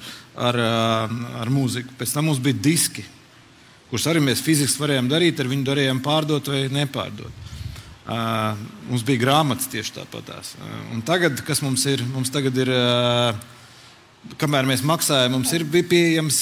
ar, 0.49 0.61
uh, 0.61 1.15
ar 1.41 1.53
mūziku. 1.53 1.95
Pēc 1.97 2.13
tam 2.13 2.29
mums 2.29 2.41
bija 2.43 2.59
diski, 2.69 3.05
kurus 3.91 4.07
arī 4.07 4.23
mēs 4.23 4.41
fiziski 4.43 4.81
varējām 4.81 5.11
darīt, 5.11 5.39
ar 5.43 5.51
viņu 5.51 5.67
varējām 5.67 6.03
pārdot 6.05 6.51
vai 6.51 6.65
nepārdot. 6.71 7.47
Uh, 8.01 8.57
mums 8.89 9.03
bija 9.05 9.21
grāmatas 9.21 9.69
tieši 9.71 9.99
tāpatās. 9.99 10.55
Uh, 10.57 10.99
tagad, 11.05 11.37
kas 11.45 11.61
mums 11.61 11.83
ir? 11.87 12.01
Mums 12.09 12.31
tagad 12.33 12.55
ir, 12.57 12.71
uh, 12.73 14.31
kamēr 14.41 14.65
mēs 14.67 14.81
maksājam, 14.87 15.35
mums 15.35 15.51
ir 15.53 15.67
pieejams 15.69 16.39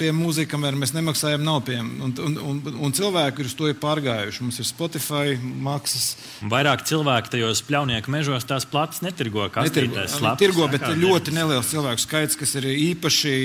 pie 0.00 0.08
mūzikas, 0.16 0.50
kamēr 0.54 0.78
mēs 0.80 0.94
nemaksājam, 0.96 1.44
nav 1.44 1.60
pieejams. 1.68 2.00
Un, 2.06 2.14
un, 2.26 2.38
un, 2.54 2.78
un 2.88 2.96
cilvēki 2.96 3.44
ir 3.44 3.50
uz 3.50 3.56
to 3.58 3.68
ir 3.68 3.76
pārgājuši. 3.82 4.44
Mums 4.46 4.62
ir 4.62 4.68
Spotify 4.70 5.36
maksas. 5.38 6.14
Vairāk 6.54 6.86
cilvēku 6.88 7.34
tajos 7.34 7.60
pļaunieku 7.68 8.14
mežos 8.14 8.48
tās 8.48 8.66
plates 8.68 9.04
netirgo. 9.04 9.50
Netirgo, 9.52 10.06
slapas, 10.08 10.40
tirgo, 10.40 10.70
bet 10.72 10.86
ir 10.88 11.02
ļoti 11.02 11.36
neliels 11.36 11.70
cilvēku 11.74 12.06
skaits, 12.06 12.40
kas 12.40 12.56
ir 12.62 12.70
īpaši 12.72 13.36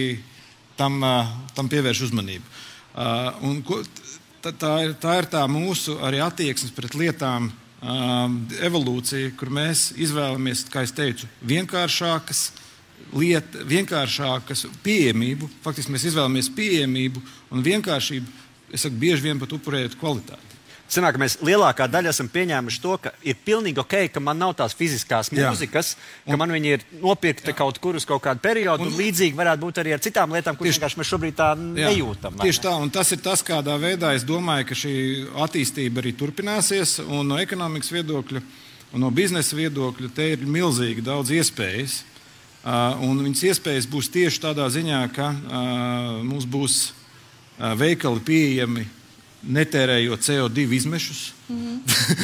tam, 0.80 1.02
tam 1.58 1.72
pievērš 1.74 2.08
uzmanību. 2.10 2.58
Uh, 2.98 3.30
un 3.46 3.60
ko- 3.62 3.84
tā, 4.42 4.72
ir, 4.88 4.96
tā 4.98 5.20
ir 5.22 5.28
tā 5.30 5.44
mūsu 5.50 6.00
arī 6.02 6.22
attieksme 6.24 6.74
pret 6.76 6.98
lietām. 6.98 7.52
Um, 7.78 8.40
evolūcija, 8.66 9.36
kur 9.38 9.52
mēs 9.54 9.92
izvēlamies, 10.02 10.64
kā 10.74 10.82
jau 10.82 10.96
teicu, 10.98 11.28
vienkāršākas 11.46 12.40
lietas, 13.14 13.68
vienkāršākas 13.70 14.66
pieejamību. 14.82 15.46
Faktiski 15.62 15.94
mēs 15.94 16.08
izvēlamies 16.10 16.50
pieejamību 16.58 17.22
un 17.54 17.62
vienkāršību. 17.62 18.34
Es 18.74 18.82
saku, 18.84 18.98
bieži 19.00 19.28
vien 19.30 19.38
pat 19.40 19.54
upurējot 19.54 19.94
kvalitāti. 20.02 20.47
Sanāk, 20.88 21.18
mēs 21.20 21.34
lielākā 21.44 21.84
daļa 21.92 22.14
esam 22.14 22.30
pieņēmuši 22.32 22.80
to, 22.80 22.94
ka 23.04 23.12
ir 23.28 23.36
pilnīgi 23.44 23.82
ok, 23.82 23.96
ka 24.14 24.22
man 24.24 24.38
nav 24.40 24.54
tās 24.56 24.72
fiziskās 24.78 25.28
Jā. 25.36 25.50
mūzikas, 25.52 25.90
ka 26.24 26.38
man 26.40 26.54
viņi 26.56 26.72
ir 26.78 26.86
nopirkti 27.02 27.52
kaut 27.58 27.82
kur 27.84 27.98
uz 28.00 28.06
kaut 28.08 28.24
kādu 28.24 28.40
periodu. 28.40 28.86
Un, 28.86 28.88
Un- 28.88 28.94
un 28.96 29.02
līdzīgi 29.02 29.36
varētu 29.36 29.66
būt 29.66 29.82
arī 29.84 29.94
ar 29.98 30.00
citām 30.06 30.32
lietām, 30.32 30.56
kuras 30.56 30.78
vienkārši 30.80 31.02
mēs 31.02 31.12
šobrīd 31.12 31.36
tā 31.36 31.50
Jā, 31.60 31.90
nejūtam. 31.92 32.40
Tieši 32.40 32.64
ne? 32.64 32.64
tā, 32.70 32.76
un 32.86 32.90
tas 32.96 33.12
ir 33.12 33.20
tas, 33.20 33.44
kādā 33.44 33.76
veidā 33.84 34.14
es 34.16 34.24
domāju, 34.24 34.70
ka 34.70 34.80
šī 34.80 34.96
attīstība 35.44 36.00
arī 36.00 36.16
turpināsies. 36.16 37.02
Un 37.04 37.28
no 37.34 37.40
ekonomikas 37.44 37.92
viedokļa 37.92 38.42
un 38.96 39.04
no 39.04 39.12
biznesa 39.12 39.60
viedokļa 39.60 40.14
te 40.16 40.32
ir 40.38 40.48
milzīgi 40.48 41.04
daudz 41.04 41.36
iespējas. 41.36 42.04
Uh, 42.68 42.96
un 43.04 43.20
viņas 43.24 43.44
iespējas 43.52 43.86
būs 43.92 44.08
tieši 44.12 44.42
tādā 44.44 44.66
ziņā, 44.72 45.04
ka 45.16 45.28
uh, 45.32 46.24
mums 46.24 46.48
būs 46.48 46.80
uh, 46.90 47.76
veikali 47.80 48.24
pieejami 48.28 48.88
netērējot 49.46 50.24
CO2 50.26 50.66
izmešus. 50.78 51.22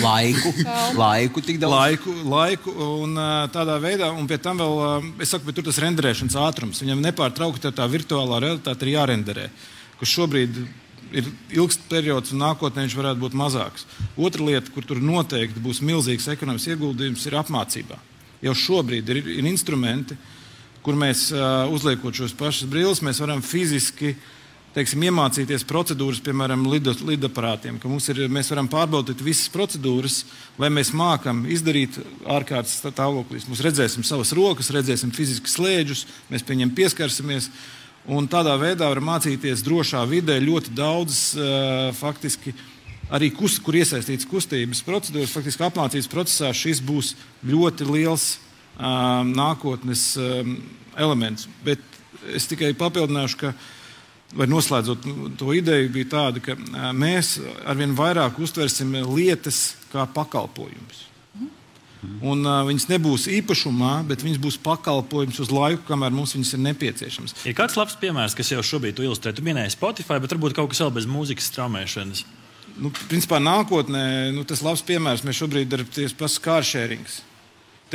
Laiku, 0.02 0.52
laiku 1.04 1.44
tik 1.46 1.60
daudz. 1.62 1.74
Laiku, 1.74 2.16
laiku 2.28 2.74
un 3.02 3.18
tādā 3.54 3.78
veidā, 3.82 4.10
un 4.12 4.28
pie 4.30 4.40
tam 4.42 4.62
vēl, 4.62 5.12
es 5.24 5.34
saku, 5.34 5.54
tur 5.56 5.68
tas 5.68 5.82
renderēšanas 5.84 6.40
ātrums. 6.44 6.82
Viņam 6.84 7.04
nepārtraukti 7.06 7.74
tā 7.76 7.88
virtuālā 7.92 8.42
realitāte 8.44 8.88
ir 8.88 8.96
jārenderē, 8.98 9.50
kas 10.00 10.16
šobrīd 10.16 10.64
ir 11.14 11.30
ilgs 11.54 11.78
periods, 11.90 12.34
un 12.34 12.42
nākotnē 12.42 12.88
viņš 12.88 12.98
varētu 12.98 13.22
būt 13.22 13.36
mazāks. 13.38 13.86
Otra 14.18 14.46
lieta, 14.48 14.72
kur 14.74 14.86
tur 14.88 15.02
noteikti 15.02 15.62
būs 15.62 15.84
milzīgs 15.86 16.28
ekonomisks 16.34 16.74
ieguldījums, 16.74 17.26
ir 17.30 17.38
apmācībā. 17.38 18.00
Jau 18.44 18.56
šobrīd 18.58 19.12
ir, 19.14 19.22
ir 19.38 19.48
instrumenti, 19.48 20.18
kur 20.84 20.98
mēs 21.00 21.30
uzliekot 21.72 22.18
šos 22.18 22.34
pašus 22.36 22.68
brilles, 22.70 23.04
mēs 23.06 23.22
varam 23.24 23.44
fiziski 23.46 24.18
teiksim, 24.74 25.04
iemācīties 25.08 25.66
procedūras, 25.70 26.22
piemēram, 26.26 26.66
lidaparātiem. 27.06 27.78
ka 27.82 27.92
Ir, 28.14 28.24
mēs 28.34 28.50
varam 28.54 28.70
pārbaudīt 28.72 29.22
visas 29.22 29.52
procedūras, 29.54 30.24
lai 30.62 30.72
mēs 30.74 30.94
mākam 30.98 31.44
izdarīt 31.46 32.00
ārkārtas 32.26 32.80
stāvoklī. 32.82 33.44
Mēs 33.50 33.64
redzēsim 33.66 34.06
savas 34.08 34.34
rokas, 34.34 34.72
redzēsim 34.74 35.14
fiziski 35.14 35.52
slēdžus, 35.52 36.06
mēs 36.32 36.46
pie 36.46 36.58
viņiem 36.58 36.74
pieskarsimies. 36.78 37.50
Un 38.10 38.28
tādā 38.28 38.58
veidā 38.60 38.90
var 38.92 39.00
mācīties 39.00 39.64
drošā 39.64 40.02
vidē 40.10 40.36
ļoti 40.44 40.74
daudz, 40.76 41.20
uh, 41.38 41.94
faktiski, 41.96 42.52
arī 43.14 43.30
kust, 43.32 43.62
kur 43.64 43.78
iesaistīts 43.80 44.28
kustības 44.28 44.82
procedūras. 44.84 45.32
Faktiski 45.32 45.64
apmācības 45.70 46.10
procesā 46.12 46.50
šis 46.52 46.82
būs 46.84 47.14
ļoti 47.48 47.88
liels 47.88 48.26
um, 48.76 49.32
nākotnes 49.38 50.10
um, 50.20 50.58
elements. 51.00 51.48
Bet 51.64 51.80
es 52.34 52.50
tikai 52.50 52.74
papildināšu, 52.76 53.40
ka 53.40 53.54
vai 54.38 54.48
noslēdzot 54.50 55.08
to 55.40 55.56
ideju, 55.56 55.92
bija 55.94 56.12
tāda, 56.18 56.44
ka 56.44 56.58
mēs 56.98 57.38
arvien 57.70 57.96
vairāk 57.98 58.40
uztversim 58.42 58.96
lietas 59.14 59.74
kā 59.94 60.08
pakalpojumus. 60.10 61.10
Un, 62.24 62.44
uh, 62.44 62.62
viņas 62.68 62.90
nebūs 62.90 63.30
īpašumā, 63.32 63.94
bet 64.08 64.24
viņas 64.26 64.40
būs 64.44 64.58
pakalpojums 64.64 65.40
uz 65.40 65.52
laiku, 65.54 65.86
kamēr 65.88 66.12
mums 66.12 66.36
viņas 66.36 66.54
ir 66.58 66.62
nepieciešamas. 66.66 67.36
Ir 67.48 67.56
kāds 67.56 67.78
labs 67.80 67.96
piemērs, 68.00 68.36
kas 68.36 68.52
jau 68.52 68.64
šobrīd 68.66 69.00
ilustrē, 69.00 69.32
tu 69.36 69.46
minēji 69.46 69.76
Spotify, 69.78 70.20
bet 70.20 70.36
varbūt 70.36 70.56
kaut 70.58 70.74
kas 70.74 70.84
vēl 70.84 70.92
bez 70.98 71.08
mūzikas 71.08 71.48
straumēšanas. 71.54 72.26
Nu, 72.84 72.92
principā 73.08 73.40
nākotnē 73.44 74.34
nu, 74.36 74.44
tas 74.50 74.64
labs 74.66 74.84
piemērs 74.88 75.24
mēs 75.24 75.40
šobrīd 75.40 75.72
darbojamies 75.72 76.16
pēc 76.20 76.40
kāršērings. 76.44 77.22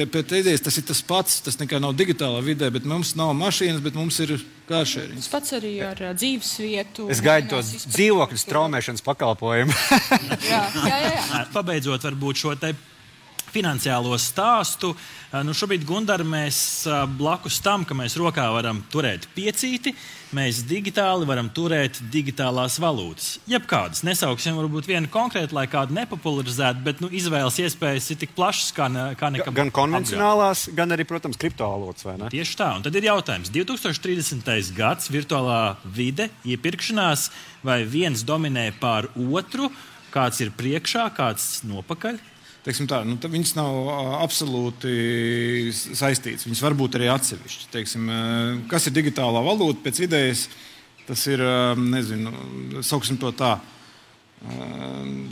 Pēc 0.07 0.35
idejas 0.39 0.63
tas 0.63 0.77
ir 0.79 0.85
tas 0.87 1.01
pats, 1.03 1.41
tas 1.43 1.59
nekā 1.59 1.81
nav 1.83 1.97
digitālā 1.99 2.43
vidē, 2.45 2.69
bet 2.75 2.87
mums 2.89 3.15
nav 3.19 3.33
mašīnas, 3.39 3.81
bet 3.83 3.97
mums 3.99 4.19
ir 4.23 4.37
kāršērings. 4.69 5.25
Tas 5.25 5.33
pats 5.33 5.57
arī 5.59 5.73
ar 5.83 6.03
uh, 6.05 6.13
dzīves 6.15 6.53
vietu. 6.63 7.09
Es 7.11 7.23
gaidu 7.25 7.57
to 7.57 7.63
dzīvokļu 7.65 8.39
straumēšanas 8.45 9.05
pakalpojumu. 9.07 9.75
jā, 10.53 10.63
jā, 10.63 10.85
jā, 10.87 11.11
jā. 11.17 11.43
Pabeidzot 11.57 12.07
varbūt 12.07 12.45
šo 12.45 12.55
te 12.61 12.75
finansiālo 13.53 14.17
stāstu. 14.21 14.95
Nu, 15.45 15.53
šobrīd, 15.57 15.85
Gundar, 15.89 16.23
mēs 16.25 16.87
blakus 17.19 17.59
tam, 17.65 17.85
ka 17.85 17.97
mēs 17.97 18.17
rokā 18.17 18.47
varam 18.55 18.81
turēt 18.93 19.27
piecīti, 19.35 19.93
mēs 20.37 20.63
digitāli 20.69 21.29
varam 21.29 21.51
turēt 21.53 22.01
digitālās 22.13 22.79
valūtas. 22.81 23.35
Jebkādas, 23.49 24.01
nesauksim 24.09 24.57
varbūt 24.57 24.89
vienu 24.89 25.11
konkrētu, 25.13 25.57
lai 25.57 25.67
kādu 25.69 25.97
nepopularizētu, 25.99 26.85
bet 26.87 27.03
nu, 27.05 27.11
izvēles 27.13 27.61
iespējas 27.65 28.09
ir 28.15 28.21
tik 28.25 28.33
plašas 28.37 28.73
kā, 28.77 28.89
ne, 28.93 29.05
kā 29.21 29.33
nekad. 29.35 29.53
Gan 29.57 29.73
konvencionālās, 29.75 30.65
apgād. 30.67 30.79
gan 30.81 30.97
arī, 30.97 31.09
protams, 31.09 31.41
kriptovalūtas. 31.41 32.09
Tieši 32.33 32.59
tā, 32.61 32.71
un 32.79 32.89
tad 32.89 32.97
ir 32.97 33.11
jautājums. 33.11 33.53
2030. 33.53 34.73
gads, 34.77 35.13
virtuālā 35.13 35.77
vide, 35.85 36.31
iepirkšanās, 36.49 37.29
vai 37.69 37.83
viens 37.89 38.25
dominē 38.25 38.71
pār 38.81 39.11
otru, 39.13 39.69
kāds 40.15 40.41
ir 40.45 40.57
priekšā, 40.57 41.09
kāds 41.17 41.59
nopakaļ? 41.69 42.21
Tā, 42.91 43.01
nu, 43.09 43.17
viņas 43.17 43.55
nav 43.57 43.77
absolūti 44.21 45.71
saistītas. 45.73 46.47
Viņas 46.47 46.63
var 46.65 46.77
būt 46.79 46.99
arī 46.99 47.09
atsevišķas. 47.13 47.71
Teiksim, 47.73 48.11
kas 48.69 48.89
ir 48.89 48.97
digitālā 48.97 49.43
valūta 49.47 49.81
pēc 49.85 50.03
idejas? 50.05 50.49
Tas 51.09 51.23
ir, 51.31 51.41
nezinu, 51.81 52.33
sauksim 52.85 53.17
to 53.21 53.33
tā. 53.33 53.55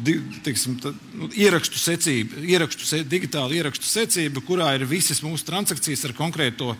Di, 0.03 0.16
teiksim, 0.42 0.79
tā, 0.83 0.90
nu, 1.14 1.29
ierakstu 1.37 1.79
secība, 1.79 2.40
ierakstu 2.42 2.88
se, 2.88 3.03
digitāla 3.07 3.55
ierakstu 3.55 3.87
secība, 3.87 4.42
kurā 4.42 4.72
ir 4.75 4.87
visas 4.88 5.20
mūsu 5.22 5.46
transakcijas 5.46 6.09
ar 6.09 6.14
konkrēto, 6.16 6.72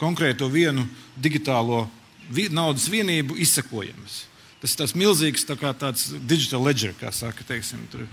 konkrēto 0.00 0.50
vienu 0.52 0.84
digitālo 1.16 1.86
vi, 2.28 2.48
naudas 2.52 2.88
vienību 2.92 3.38
izsekojamas. 3.40 4.24
Tas 4.60 4.74
ir 4.74 4.82
tāds 4.82 4.96
milzīgs 4.98 5.46
tā 5.48 5.56
kā 5.56 5.72
digital 6.28 6.66
ledger, 6.66 6.92
kā 7.00 7.14
saka. 7.16 7.46
Teiksim, 7.48 7.86
tur, 7.92 8.04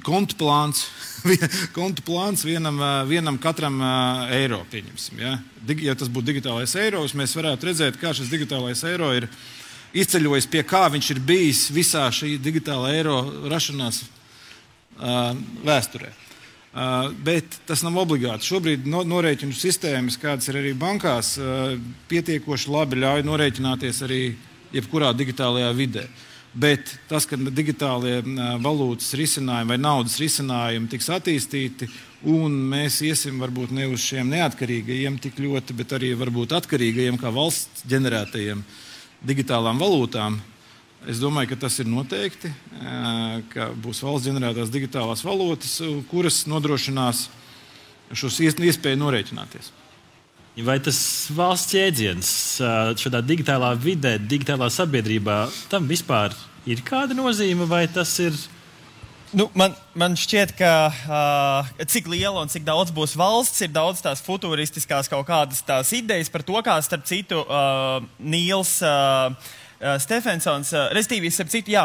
kontu 0.00 0.36
plāns, 0.40 0.86
kontu 1.76 2.04
plāns 2.06 2.44
vienam, 2.46 2.78
vienam 3.08 3.38
katram 3.38 3.76
eiro. 4.32 4.62
Ja? 5.18 5.36
ja 5.68 5.96
tas 5.98 6.08
būtu 6.08 6.30
digitālais 6.30 6.72
eiro, 6.80 7.04
mēs 7.18 7.36
varētu 7.36 7.68
redzēt, 7.68 8.00
kā 8.00 8.14
šis 8.16 8.32
digitālais 8.32 8.80
eiro 8.88 9.12
ir 9.16 9.28
izceļojis, 9.92 10.48
pie 10.48 10.64
kā 10.64 10.86
viņš 10.92 11.12
ir 11.12 11.20
bijis 11.20 11.66
visā 11.74 12.06
šī 12.14 12.38
digitālā 12.40 12.94
eiro 12.96 13.18
rašanās 13.52 14.02
uh, 14.06 15.36
vēsturē. 15.66 16.14
Uh, 16.72 17.10
bet 17.20 17.58
tas 17.68 17.82
nav 17.84 17.98
obligāti. 18.00 18.48
Šobrīd 18.48 18.86
no, 18.88 19.02
norēķinu 19.04 19.52
sistēmas, 19.52 20.16
kādas 20.16 20.48
ir 20.48 20.62
arī 20.62 20.72
bankās, 20.72 21.34
uh, 21.36 21.74
pietiekoši 22.08 22.72
labi 22.72 23.02
ļauj 23.02 23.26
norēķināties 23.28 24.00
arī 24.08 24.22
jebkurā 24.72 25.12
digitālajā 25.12 25.68
vidē. 25.76 26.06
Uh, 26.08 26.31
Bet 26.52 26.90
tas, 27.08 27.24
ka 27.24 27.38
digitālie 27.40 28.18
valūtas 28.60 29.14
risinājumi 29.16 29.72
vai 29.72 29.78
naudas 29.80 30.18
risinājumi 30.20 30.90
tiks 30.92 31.08
attīstīti, 31.14 31.88
un 32.28 32.52
mēs 32.68 33.00
iesim 33.08 33.40
varbūt 33.40 33.72
ne 33.72 33.88
uz 33.88 34.04
šiem 34.04 34.28
neatkarīgajiem 34.34 35.16
tik 35.22 35.40
ļoti, 35.40 35.76
bet 35.78 35.96
arī 35.96 36.12
varbūt 36.20 36.52
atkarīgajiem 36.60 37.16
kā 37.20 37.32
valsts 37.32 37.86
ģenerētajiem 37.88 38.60
digitālām 39.24 39.80
valūtām, 39.80 40.36
es 41.08 41.22
domāju, 41.22 41.54
ka 41.54 41.62
tas 41.64 41.80
ir 41.80 41.88
noteikti, 41.88 42.52
ka 43.54 43.72
būs 43.72 44.04
valsts 44.04 44.28
ģenerētās 44.28 44.72
digitālās 44.74 45.24
valūtas, 45.24 45.78
kuras 46.12 46.44
nodrošinās 46.52 47.30
šos 48.12 48.42
iespēju 48.44 49.00
norēķināties. 49.00 49.72
Vai 50.52 50.74
tas 50.84 50.98
valsts 51.32 51.72
jēdziens 51.72 52.30
šādā 53.00 53.22
digitālā 53.24 53.70
vidē, 53.80 54.18
digitālā 54.20 54.66
sabiedrībā, 54.68 55.46
tam 55.72 55.86
vispār 55.88 56.34
ir 56.68 56.82
kāda 56.84 57.16
nozīme, 57.16 57.64
vai 57.64 57.86
tas 57.88 58.12
ir? 58.20 58.36
Nu, 59.32 59.46
man, 59.56 59.72
man 59.96 60.12
šķiet, 60.12 60.52
ka 60.58 60.72
uh, 60.92 61.72
cik 61.88 62.10
liela 62.12 62.42
un 62.44 62.52
cik 62.52 62.66
daudz 62.68 62.92
būs 62.92 63.16
valsts, 63.16 63.64
ir 63.64 63.72
daudz 63.72 64.04
tās 64.04 64.20
futūristiskās 64.26 65.08
kaut 65.08 65.24
kādas 65.30 65.64
tās 65.64 65.88
idejas 65.96 66.28
par 66.28 66.44
to, 66.44 66.60
kā 66.60 66.76
starp 66.84 67.08
citu 67.08 67.40
uh, 67.46 68.04
Nīls. 68.20 68.76
Uh, 68.84 69.58
Stefensons, 69.98 70.68
respektīvi, 70.94 71.26
starp 71.34 71.48
citu, 71.50 71.72
jā, 71.74 71.80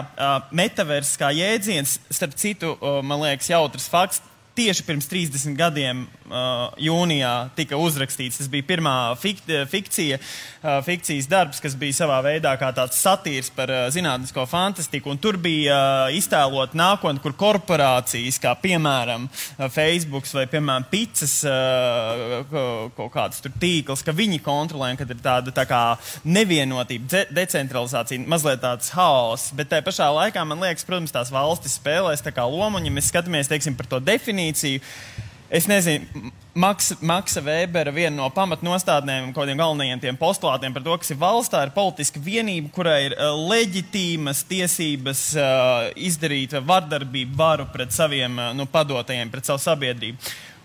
metavers 0.53 1.15
kā 1.17 1.31
jēdziens, 1.33 1.95
starp 2.13 2.35
citu, 2.37 2.75
man 3.01 3.23
liekas, 3.23 3.47
jautrs 3.49 3.87
fakts 3.89 4.21
tieši 4.57 4.85
pirms 4.87 5.07
30 5.11 5.53
gadiem 5.57 6.05
uh, 6.07 6.73
jūnijā 6.81 7.33
tika 7.57 7.77
uzrakstīts. 7.79 8.39
Tas 8.41 8.49
bija 8.51 8.65
pirmā 8.67 8.95
fik 9.21 9.43
fikcija, 9.69 10.17
uh, 10.17 10.79
fikcijas 10.85 11.29
darbs, 11.29 11.61
kas 11.63 11.75
bija 11.77 11.99
savā 12.01 12.17
veidā 12.25 12.55
kā 12.59 12.71
tāds 12.75 12.97
satīrs 13.01 13.51
par 13.53 13.71
uh, 13.71 13.85
zinātnisko 13.93 14.47
fantastiku. 14.49 15.11
Un 15.13 15.21
tur 15.21 15.37
bija 15.41 15.77
uh, 15.77 16.15
iztēlot 16.17 16.73
nākotni, 16.77 17.21
kur 17.23 17.35
korporācijas, 17.37 18.39
kā 18.41 18.55
piemēram 18.61 19.27
uh, 19.29 19.67
Facebook 19.73 20.25
vai 20.33 20.47
piemēram 20.49 20.87
Pitsas 20.89 21.37
uh, 21.47 22.41
kaut 22.97 23.13
kāds 23.13 23.43
tīkls, 23.61 24.03
ka 24.05 24.15
viņi 24.15 24.41
kontrolē, 24.43 24.93
kad 24.97 25.13
ir 25.13 25.21
tāda 25.23 25.53
tā 25.55 25.67
kā 25.69 25.83
nevienotība, 26.25 27.07
de 27.13 27.23
decentralizācija, 27.37 28.25
mazliet 28.29 28.63
tāds 28.63 28.89
haoss. 28.97 29.53
Bet 29.57 29.71
tajā 29.71 29.85
pašā 29.85 30.09
laikā 30.17 30.43
man 30.47 30.65
liekas, 30.65 30.85
protams, 30.87 31.13
tās 31.13 31.31
valstis 31.33 31.77
spēlēs 31.77 32.25
tā 32.25 32.33
kā 32.35 32.45
lomu, 32.49 32.81
un 32.81 32.89
ja 32.89 32.93
mēs 32.93 33.11
skatāmies 33.11 33.51
teiksim, 33.51 33.77
par 33.77 33.89
to 33.91 34.01
definīciju, 34.03 34.46
definīciju. 34.47 34.81
Es 35.49 35.67
nezinu, 35.67 36.31
Maksa, 36.57 36.97
Maksa 37.01 37.41
Vēbera 37.41 37.91
viena 37.93 38.17
no 38.17 38.27
pamatnostādnēm 38.33 39.29
un 39.29 39.33
kādiem 39.33 39.57
galvenajiem 39.57 40.17
postulātiem 40.17 40.73
par 40.73 40.83
to, 40.83 40.97
kas 40.97 41.11
ir 41.13 41.19
valsts, 41.21 41.53
tā 41.53 41.61
ir 41.63 41.71
politiska 41.71 42.19
vienība, 42.19 42.71
kurai 42.73 43.05
ir 43.05 43.15
uh, 43.15 43.37
leģitīmas 43.47 44.43
tiesības 44.49 45.21
uh, 45.37 45.87
izdarīt 45.95 46.57
vardarbību, 46.65 47.37
varu 47.37 47.67
pret 47.71 47.93
saviem 47.95 48.35
uh, 48.41 48.51
nu, 48.57 48.65
padotajiem, 48.65 49.29
pret 49.31 49.45
savu 49.45 49.61
sabiedrību. 49.61 50.17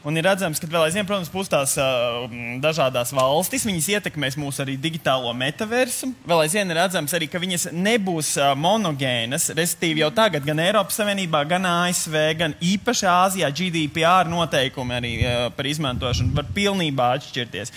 Un 0.03 0.19
ir 0.19 0.25
redzams, 0.27 0.59
ka 0.59 0.67
vēl 0.67 0.89
aizvien, 0.89 1.07
protams, 1.07 1.29
būs 1.31 1.51
tās 1.51 1.77
uh, 1.79 2.25
dažādas 2.63 3.13
valstis. 3.15 3.63
Viņas 3.69 3.89
ietekmēs 3.95 4.35
mūsu 4.41 4.65
arī 4.65 4.75
digitālo 4.75 5.31
metaversu. 5.39 6.09
Vēl 6.27 6.43
aizvien 6.43 6.75
ir 6.75 6.81
redzams 6.81 7.15
arī, 7.15 7.29
ka 7.31 7.39
viņas 7.43 7.69
nebūs 7.71 8.33
uh, 8.41 8.51
monogēnas. 8.59 9.53
Respektīvi, 9.55 10.03
jau 10.03 10.11
tagad 10.15 10.43
gan 10.47 10.59
Eiropas 10.65 10.99
Savienībā, 10.99 11.45
gan 11.47 11.69
ASV, 11.71 12.17
gan 12.41 12.57
īpaši 12.59 13.07
Āzijā 13.13 13.51
GDPR 13.55 14.31
noteikumi 14.31 14.97
arī 14.97 15.13
uh, 15.21 15.45
par 15.55 15.71
izmantošanu 15.71 16.35
var 16.35 16.51
pilnībā 16.57 17.13
atšķirties. 17.21 17.71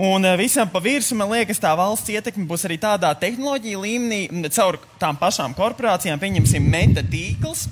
Un 0.00 0.24
visam 0.40 0.70
pa 0.72 0.80
virsmu, 0.80 1.18
man 1.20 1.34
liekas, 1.34 1.60
tā 1.60 1.74
valsts 1.76 2.08
ietekme 2.08 2.46
būs 2.48 2.64
arī 2.64 2.78
tādā 2.80 3.10
tehnoloģija 3.20 3.82
līmenī, 3.82 4.48
caur 4.48 4.80
tām 5.02 5.20
pašām 5.20 5.52
korporācijām, 5.58 6.16
pieņemsim, 6.22 6.72
meta 6.72 7.04
tīkls 7.04 7.66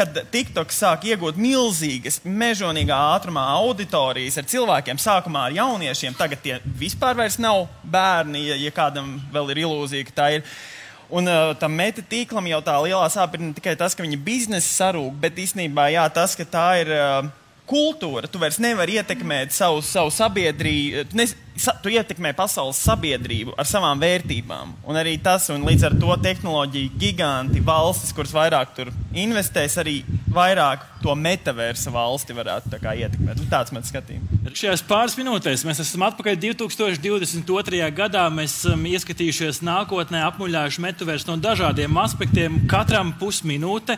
kad 0.00 0.16
TikTok 0.32 0.72
sāk 0.72 1.04
iegūt 1.10 1.36
milzīgas, 1.40 2.20
mežonīgā 2.24 2.96
ātrumā 3.14 3.42
auditorijas 3.58 4.38
ar 4.40 4.46
cilvēkiem, 4.48 5.00
sākumā 5.00 5.48
ar 5.48 5.56
jauniešiem, 5.58 6.16
tagad 6.16 6.40
tie 6.40 6.56
vispār 6.80 7.18
nav 7.42 7.66
bērni, 7.84 8.46
ja, 8.48 8.56
ja 8.56 8.72
kādam 8.72 9.18
vēl 9.32 9.52
ir 9.52 9.64
ilūzija, 9.66 10.06
ka 10.08 10.16
tā 10.22 10.28
ir. 10.38 10.46
Un 11.10 11.26
uh, 11.26 11.50
tam 11.58 11.74
meta 11.74 12.04
tīklam 12.06 12.46
jau 12.46 12.60
tā 12.62 12.76
lielā 12.84 13.26
ne 13.42 13.52
tikai 13.52 13.74
tas, 13.76 13.96
ka 13.98 14.04
viņa 14.06 14.18
biznesa 14.24 14.70
sarūk, 14.70 15.16
bet 15.20 15.40
īstenībā 15.42 15.88
jā, 15.90 16.06
tas, 16.14 16.36
ka 16.38 16.46
tā 16.48 16.68
ir. 16.84 16.94
Uh, 16.94 17.30
kultūra. 17.70 18.28
Tu 18.30 18.40
vairs 18.42 18.58
nevari 18.62 18.98
ietekmēt 18.98 19.54
savu, 19.54 19.80
savu 19.84 20.10
sabiedrību, 20.14 21.04
tu, 21.10 21.18
ne, 21.18 21.26
sa, 21.60 21.74
tu 21.82 21.92
ietekmē 21.92 22.32
pasaules 22.36 22.80
sabiedrību 22.82 23.54
ar 23.58 23.68
savām 23.68 24.00
vērtībām. 24.02 24.74
Un 24.90 24.98
arī 24.98 25.16
tas, 25.22 25.46
un 25.54 25.64
līdz 25.68 25.86
ar 25.88 25.96
to 26.02 26.16
tehnoloģiju 26.24 26.92
giganti, 27.00 27.62
valstis, 27.64 28.14
kuras 28.16 28.34
vairāk 28.34 28.74
tur 28.76 28.90
investēs, 29.14 29.78
arī 29.80 30.00
vairāk 30.34 30.86
to 31.04 31.14
metaversa 31.16 31.92
valsti 31.94 32.36
varētu 32.36 32.72
tā 32.74 32.94
ietekmēt. 33.04 33.40
Nu, 33.40 33.48
tāds 33.50 33.74
mans 33.74 33.90
skatījums. 33.92 34.54
Šajās 34.56 34.82
pāris 34.88 35.14
minūtēs 35.20 35.64
mēs 35.68 35.82
esam 35.84 36.04
atpakaļ 36.08 36.38
2022. 36.42 37.84
gadā. 37.96 38.24
Mēs 38.34 38.56
esam 38.62 38.82
ieskatījušies 38.90 39.62
nākotnē, 39.66 40.24
apmuļājuši 40.26 40.82
metaversu 40.86 41.30
no 41.30 41.38
dažādiem 41.40 42.00
aspektiem, 42.02 42.64
katram 42.70 43.14
pusminūte. 43.20 43.96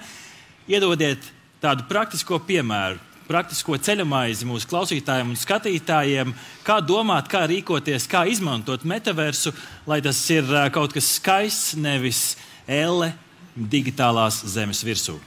Iedodiet 0.70 1.24
tādu 1.62 1.88
praktisko 1.88 2.38
piemēru 2.46 3.00
praktisko 3.28 3.78
ceļamaizi 3.78 4.46
mūsu 4.48 4.68
klausītājiem 4.70 5.32
un 5.32 5.38
skatītājiem, 5.38 6.32
kā 6.66 6.78
domāt, 6.84 7.28
kā 7.32 7.44
rīkoties, 7.50 8.08
kā 8.10 8.24
izmantot 8.30 8.86
metaversu, 8.88 9.54
lai 9.86 10.00
tas 10.04 10.22
ir 10.34 10.48
uh, 10.48 10.66
kaut 10.74 10.94
kas 10.96 11.14
skaists, 11.18 11.76
nevis 11.80 12.34
elle 12.66 13.12
digitālās 13.56 14.42
zemes 14.48 14.82
virsū. 14.86 15.18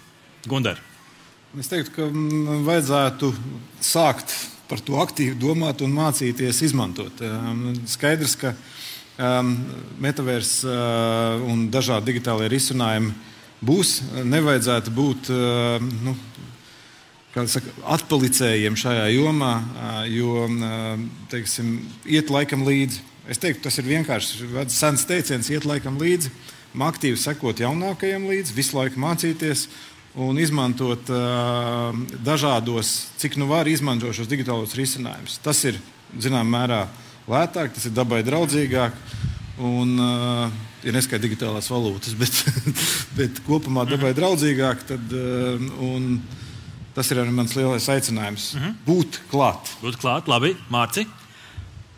Gundar. 0.47 0.81
Es 1.59 1.69
teiktu, 1.71 1.93
ka 1.95 2.09
mm, 2.09 2.65
vajadzētu 2.67 3.31
sākt 3.83 4.33
par 4.69 4.81
to 4.83 4.97
aktīvi 4.99 5.37
domāt 5.39 5.83
un 5.85 5.93
mācīties 5.95 6.63
izmantot. 6.65 7.21
Um, 7.23 7.69
skaidrs, 7.89 8.33
ka 8.41 8.51
um, 8.55 9.53
metavērs 10.01 10.57
uh, 10.67 11.45
un 11.47 11.67
dažādi 11.73 12.11
digitālie 12.11 12.49
risinājumi 12.51 13.13
būs. 13.65 13.99
Nevajadzētu 14.25 14.93
būt 14.95 15.31
uh, 15.33 15.85
nu, 16.05 16.15
saka, 17.51 17.71
atpalicējiem 17.97 18.77
šajā 18.79 19.09
jomā, 19.11 19.53
uh, 19.59 19.97
jo 20.07 20.45
teiksim, 21.31 21.77
iet 22.07 22.31
laikam 22.31 22.63
līdzi. 22.67 23.03
Es 23.29 23.41
teiktu, 23.41 23.63
tas 23.65 23.79
ir 23.81 23.87
vienkārši 23.89 24.47
sens 24.71 25.03
teiciens, 25.09 25.49
iet 25.49 25.65
laikam 25.65 25.97
līdzi, 25.99 26.31
aktīvi 26.85 27.17
sekot 27.19 27.59
jaunākajiem 27.63 28.27
līdzi, 28.29 28.55
visu 28.55 28.77
laiku 28.77 29.01
mācīties 29.01 29.65
un 30.15 30.37
izmantot 30.39 31.09
uh, 31.11 31.91
dažādos, 32.23 32.93
cik 33.19 33.35
nu 33.41 33.49
var 33.49 33.67
izmantot 33.67 34.15
šos 34.15 34.29
digitālos 34.31 34.75
risinājumus. 34.77 35.39
Tas 35.43 35.59
ir 35.67 35.79
zināmā 36.15 36.47
mērā 36.59 36.85
lētāk, 37.27 37.73
tas 37.75 37.89
ir 37.89 37.95
dabai 37.95 38.21
draudzīgāk. 38.23 38.95
Un, 39.65 39.95
uh, 39.99 40.47
ja 40.83 40.93
neskaidrs 40.95 41.25
digitālās 41.25 41.69
valūtas, 41.71 42.15
bet, 42.21 42.39
bet 43.17 43.43
kopumā 43.47 43.85
dabai 43.89 44.13
draudzīgāk, 44.15 44.87
tad 44.93 45.15
uh, 45.15 45.69
tas 46.95 47.11
ir 47.11 47.19
arī 47.21 47.33
mans 47.35 47.53
lielais 47.57 47.89
aicinājums 47.91 48.53
mm 48.55 48.61
-hmm.- 48.61 48.75
būt 48.89 49.19
klāt. 49.31 49.75
Būt 49.83 49.99
klāt, 49.99 50.27
labi, 50.27 50.55
Mārci. 50.71 51.05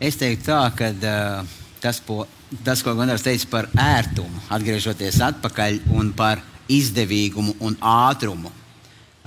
Es 0.00 0.16
teiktu 0.16 0.50
tā, 0.50 0.60
ka 0.76 0.90
uh, 0.90 1.46
tas, 1.80 2.00
po, 2.00 2.26
tas, 2.64 2.82
ko 2.82 2.94
Gunārs 2.94 3.22
teica 3.22 3.46
par 3.50 3.68
ērtumu, 3.74 4.42
atgriežoties 4.48 5.20
atpakaļ 5.20 5.80
un 5.90 6.12
par 6.12 6.42
izdevīgumu 6.68 7.56
un 7.60 7.76
ātrumu. 7.80 8.50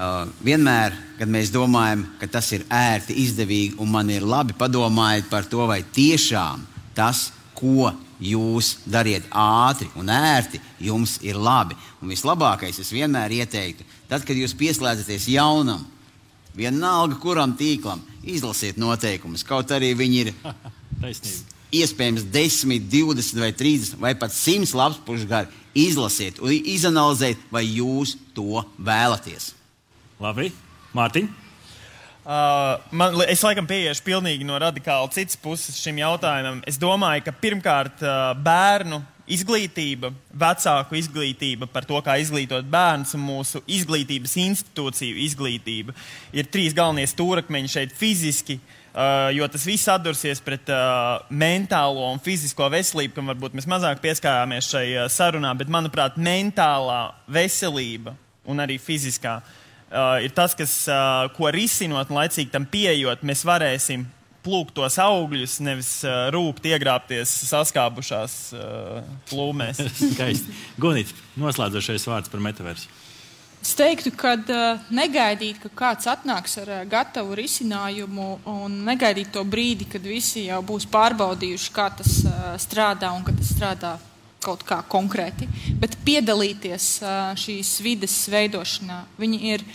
Uh, 0.02 0.28
vienmēr, 0.44 0.94
kad 1.20 1.28
mēs 1.28 1.52
domājam, 1.52 2.06
ka 2.20 2.28
tas 2.28 2.52
ir 2.52 2.64
ērti, 2.70 3.14
izdevīgi 3.14 3.76
un 3.78 3.92
man 3.92 4.10
ir 4.10 4.22
labi, 4.22 4.54
padomājiet 4.54 5.30
par 5.30 5.44
to, 5.44 5.68
vai 5.68 5.84
tiešām 5.84 6.64
tas, 6.96 7.32
ko 7.54 7.92
jūs 8.22 8.76
dariet 8.86 9.26
ātri 9.34 9.90
un 9.98 10.12
ērti, 10.14 10.62
jums 10.80 11.18
ir 11.26 11.40
labi. 11.40 11.78
Un 12.02 12.12
vislabākais 12.14 12.80
es 12.82 12.92
vienmēr 12.94 13.34
ieteiktu, 13.42 13.86
tad, 14.10 14.26
kad 14.28 14.38
jūs 14.38 14.56
pieslēdzaties 14.58 15.30
jaunam, 15.34 15.84
vienalga 16.58 17.18
kuram 17.22 17.56
tīklam, 17.58 18.04
izlasiet 18.24 18.78
noteikumus. 18.82 19.46
Kaut 19.48 19.72
arī 19.74 19.94
viņi 19.98 20.22
ir 20.26 20.34
iespējams 21.82 22.28
10, 22.32 22.88
20 22.92 23.42
vai 23.42 23.52
30 23.56 24.02
vai 24.02 24.14
pat 24.20 24.36
100 24.36 24.76
lapspušu 24.78 25.30
gari 25.30 25.60
izlasiet 25.78 26.42
un 26.44 26.52
izanalizēt, 26.52 27.40
vai 27.52 27.64
jūs 27.66 28.18
to 28.36 28.64
vēlaties. 28.78 29.54
Labi, 30.22 30.52
Mārtiņ. 30.96 31.30
Uh, 32.22 32.78
man, 32.94 33.16
es 33.26 33.42
laikam 33.42 33.66
pieiešu 33.66 34.04
pilnīgi 34.06 34.46
no 34.46 34.60
radikāli 34.62 35.10
citas 35.16 35.40
puses 35.42 35.80
šim 35.82 35.98
jautājumam. 36.04 36.60
Es 36.70 36.78
domāju, 36.78 37.24
ka 37.26 37.34
pirmkārt 37.34 38.04
uh, 38.06 38.36
bērnu 38.38 39.00
izglītība, 39.32 40.12
vecāku 40.30 41.00
izglītība 41.00 41.66
par 41.72 41.88
to, 41.90 41.98
kā 42.06 42.20
izglītot 42.22 42.68
bērnus 42.70 43.16
un 43.18 43.24
mūsu 43.26 43.64
izglītības 43.66 44.36
institūciju 44.44 45.18
izglītība 45.26 45.96
ir 46.36 46.50
trīs 46.52 46.76
galvenie 46.78 47.08
stūrakmeņi 47.10 47.74
šeit 47.74 47.98
fiziski. 47.98 48.60
Uh, 48.92 49.32
jo 49.32 49.48
tas 49.48 49.64
viss 49.66 49.90
atdursies 49.90 50.44
pret 50.44 50.68
uh, 50.70 51.24
mentālo 51.32 52.10
un 52.12 52.22
fizisko 52.22 52.68
veselību, 52.70 53.16
kam 53.16 53.32
varbūt 53.32 53.56
mēs 53.58 53.70
mazāk 53.72 54.04
pieskārāmies 54.04 54.68
šai 54.68 54.86
uh, 54.92 55.08
sarunā, 55.10 55.56
bet 55.58 55.72
manuprāt, 55.72 56.20
mentālā 56.22 57.00
veselība 57.32 58.14
un 58.52 58.60
arī 58.60 58.76
fiziskā 58.84 59.38
uh, 59.40 59.58
ir 60.24 60.32
tas, 60.36 60.56
kas, 60.58 60.74
uh, 60.90 61.28
ko 61.36 61.52
risinot 61.52 62.12
un 62.12 62.22
laicīgi 62.22 62.52
tam 62.54 62.66
pieejot, 62.70 63.26
mēs 63.28 63.44
varēsim 63.48 64.08
plūkt 64.42 64.74
tos 64.78 64.98
augļus, 65.02 65.60
nevis 65.66 65.92
uh, 66.08 66.30
rūkt, 66.34 66.66
iegrābties 66.72 67.34
saskābušās 67.52 68.38
uh, 68.58 69.04
plūmēs. 69.30 69.84
Skaisti. 70.14 70.56
Gunīt, 70.82 71.14
noslēdzošais 71.40 72.08
vārds 72.10 72.32
par 72.32 72.44
metaversu. 72.44 72.90
Es 73.62 73.76
teiktu, 73.78 74.10
ka 74.18 74.34
uh, 74.40 74.88
negaidīt, 74.90 75.60
ka 75.62 75.70
kāds 75.84 76.08
atnāks 76.10 76.58
ar 76.64 76.72
uh, 76.80 76.86
gatavu 76.90 77.38
risinājumu, 77.38 78.30
un 78.50 78.80
negaidīt 78.88 79.30
to 79.36 79.44
brīdi, 79.46 79.86
kad 79.92 80.02
visi 80.02 80.48
jau 80.48 80.64
būs 80.66 80.88
pārbaudījuši, 80.90 81.74
kā 81.76 81.92
tas 82.00 82.24
uh, 82.26 82.56
strādā 82.62 83.12
un 83.14 83.28
ka 83.28 83.36
tas 83.38 83.54
strādā 83.54 83.94
kaut 84.42 84.66
kā 84.68 84.82
konkrēti, 84.90 85.48
bet 85.80 86.00
piedalīties 86.06 86.88
šīs 87.40 87.72
vides 87.86 88.18
veidošanā. 88.32 89.04
Viņi 89.22 89.40
ir 89.54 89.66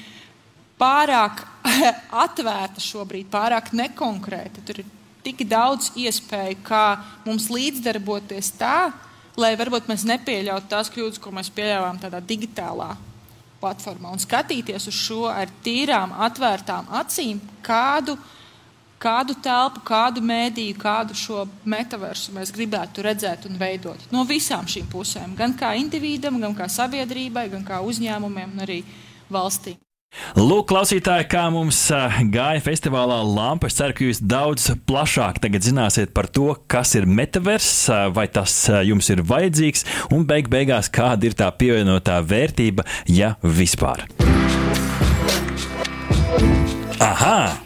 pārāk 0.80 1.44
atvērti 2.26 2.84
šobrīd, 2.84 3.30
pārāk 3.32 3.72
nekonkrēti. 3.76 4.64
Tur 4.66 4.82
ir 4.82 4.94
tik 5.26 5.42
daudz 5.48 5.90
iespēju, 5.98 6.60
kā 6.66 6.84
mums 7.26 7.48
līdzdarboties 7.50 8.52
tā, 8.60 8.92
lai 9.36 9.52
varbūt 9.58 9.90
mēs 9.90 10.06
nepieļautu 10.08 10.70
tās 10.70 10.90
kļūdas, 10.92 11.20
ko 11.22 11.32
mēs 11.34 11.50
pieļāvām 11.54 12.00
tādā 12.02 12.22
digitālā 12.24 12.94
platformā 13.60 14.12
un 14.14 14.22
skatīties 14.22 14.88
uz 14.90 14.96
šo 14.96 15.26
ar 15.30 15.50
tīrām, 15.64 16.12
atvērtām 16.26 16.90
acīm, 17.00 17.40
kādu, 17.66 18.16
kādu 19.02 19.36
telpu, 19.42 19.82
kādu 19.86 20.22
mēdīju, 20.24 20.76
kādu 20.80 21.16
šo 21.16 21.46
metaversu 21.68 22.34
mēs 22.36 22.52
gribētu 22.54 23.04
redzēt 23.06 23.48
un 23.50 23.58
veidot. 23.60 24.06
No 24.14 24.26
visām 24.28 24.68
šīm 24.70 24.88
pusēm, 24.92 25.34
gan 25.38 25.56
kā 25.58 25.74
individam, 25.80 26.40
gan 26.42 26.56
kā 26.56 26.68
sabiedrībai, 26.72 27.48
gan 27.52 27.66
kā 27.66 27.82
uzņēmumiem 27.84 28.56
un 28.56 28.64
arī 28.66 28.80
valstīm. 29.32 29.80
Lūk, 30.36 30.68
klausītāji, 30.70 31.26
kā 31.28 31.42
mums 31.52 31.78
gāja 32.32 32.62
festivālā 32.64 33.18
Lampa. 33.26 33.68
Es 33.68 33.76
ceru, 33.76 33.92
ka 33.96 34.06
jūs 34.06 34.22
daudz 34.24 34.70
plašāk 34.88 35.42
zināsiet 35.60 36.14
par 36.16 36.30
to, 36.32 36.54
kas 36.66 36.94
ir 36.96 37.04
metavers, 37.04 37.68
vai 38.16 38.26
tas 38.28 38.54
jums 38.86 39.10
ir 39.12 39.20
vajadzīgs, 39.26 39.84
un 40.16 40.24
beig 40.24 40.48
beigās 40.48 40.88
kāda 40.88 41.28
ir 41.28 41.36
tā 41.36 41.50
pievienotā 41.52 42.22
vērtība, 42.24 42.86
ja 43.12 43.34
vispār. 43.42 44.06
Aha! 47.00 47.65